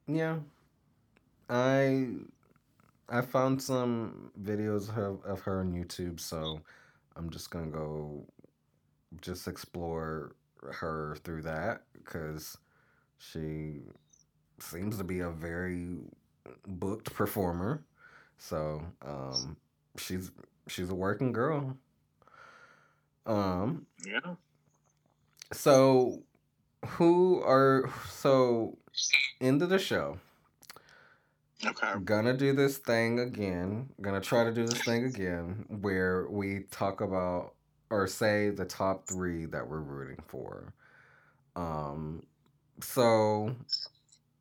[0.07, 0.36] Yeah.
[1.49, 2.09] I
[3.09, 6.61] I found some videos of, of her on YouTube, so
[7.16, 8.24] I'm just gonna go
[9.20, 12.57] just explore her through that because
[13.18, 13.80] she
[14.61, 15.97] seems to be a very
[16.66, 17.84] booked performer.
[18.41, 19.57] So um,
[19.99, 20.32] she's
[20.68, 21.78] she's a working girl.
[23.26, 24.36] Um, Yeah.
[25.53, 26.22] so
[26.86, 28.78] who are so
[29.41, 30.18] end of the show?
[31.66, 31.95] Okay.
[31.95, 33.91] I'm Gonna do this thing again.
[34.01, 37.55] Gonna try to do this thing again where we talk about
[37.91, 40.74] or say the top three that we're rooting for.
[41.57, 42.24] Um
[42.82, 43.57] so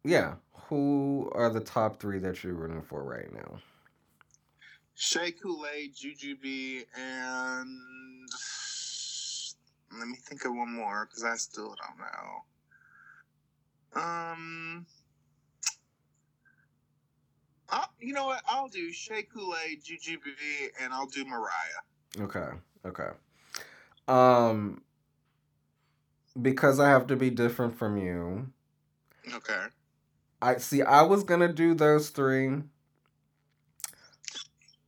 [0.04, 3.60] yeah, who are the top three that you're rooting for right now?
[5.02, 8.28] Shea Coulee, Jujubee, and
[9.97, 11.97] let me think of one more because I still don't
[13.95, 14.02] know.
[14.02, 14.86] Um,
[17.70, 18.41] i you know what?
[18.45, 21.82] I'll do Shea Coulee, Jujubee, and I'll do Mariah.
[22.20, 22.50] Okay,
[22.86, 23.10] okay.
[24.10, 24.82] Um
[26.41, 28.47] because I have to be different from you.
[29.34, 29.64] Okay.
[30.41, 30.82] I see.
[30.82, 32.64] I was gonna do those three.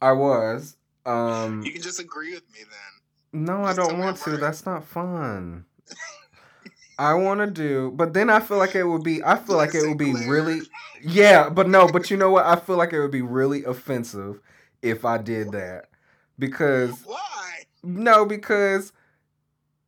[0.02, 0.78] I was.
[1.06, 1.64] Um.
[1.66, 3.46] You can just agree with me then.
[3.46, 4.32] No, I just tell don't want to.
[4.32, 4.40] right.
[4.40, 5.66] That's not fun.
[7.00, 9.24] I want to do, but then I feel like it would be.
[9.24, 10.62] I feel like it would be really.
[11.04, 12.46] Yeah, but no, but you know what?
[12.46, 14.40] I feel like it would be really offensive
[14.82, 15.86] if I did that
[16.38, 17.64] because Why?
[17.84, 18.92] no, because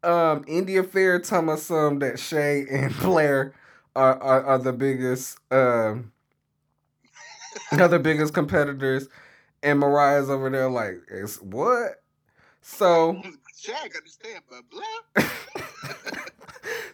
[0.04, 3.54] um India Fair telling us some that Shea and Blair
[3.96, 6.12] are, are, are the biggest um
[7.72, 9.08] are the biggest competitors
[9.64, 12.04] and Mariah's over there like is what?
[12.62, 13.22] So
[13.64, 15.24] Shaq understand, but blah.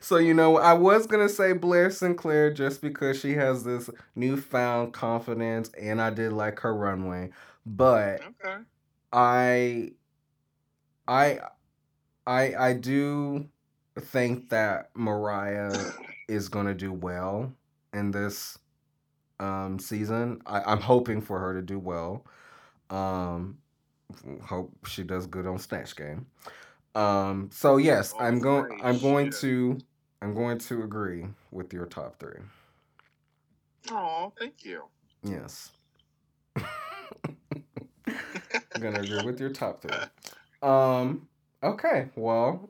[0.02, 2.18] so you know I was gonna say Blair St.
[2.18, 7.32] Clair just because she has this newfound confidence and I did like her runway.
[7.66, 8.64] But Okay.
[9.14, 9.92] I
[11.08, 11.40] I
[12.28, 13.50] I I do
[14.00, 15.92] think that Mariah
[16.28, 17.54] is gonna do well
[17.94, 18.60] in this
[19.40, 20.42] um season.
[20.46, 22.26] I, I'm hoping for her to do well.
[22.90, 23.58] Um
[24.44, 26.26] hope she does good on Snatch Game.
[26.96, 29.42] Um so yes, Oh, I'm going I'm going shit.
[29.42, 29.78] to
[30.22, 32.40] I'm going to agree with your top three.
[33.92, 34.84] Oh, thank you.
[35.24, 35.72] Yes.
[36.56, 36.66] I'm
[38.82, 39.92] gonna agree with your top three.
[40.62, 41.28] Um.
[41.64, 42.10] Okay.
[42.16, 42.70] Well,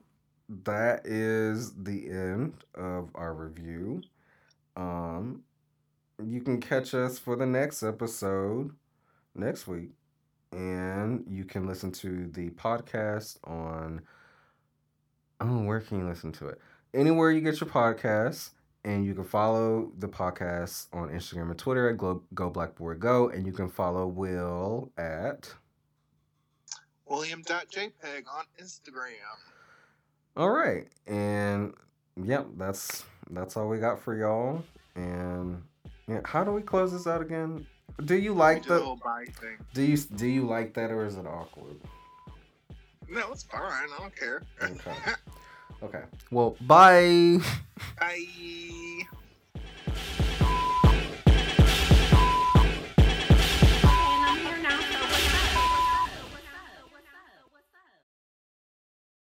[0.63, 4.01] that is the end of our review.
[4.75, 5.43] Um,
[6.23, 8.71] you can catch us for the next episode
[9.35, 9.91] next week,
[10.51, 14.01] and you can listen to the podcast on.
[15.41, 16.59] Oh, where can you listen to it?
[16.93, 18.51] Anywhere you get your podcasts,
[18.83, 22.95] and you can follow the podcast on Instagram and Twitter at Go, Go Black Boy
[22.95, 25.53] Go, and you can follow Will at.
[27.07, 29.13] William.jpg on Instagram.
[30.37, 31.73] All right, and
[32.15, 34.63] yep, that's that's all we got for y'all.
[34.95, 35.63] And
[36.07, 37.65] yeah, how do we close this out again?
[38.05, 39.57] Do you like the whole thing.
[39.73, 41.75] Do you do you like that or is it awkward?
[43.09, 43.61] No, it's fine.
[43.61, 44.43] I don't care.
[44.61, 44.95] Okay.
[45.81, 46.03] Okay.
[46.29, 47.37] Well, bye.
[47.97, 49.05] Bye.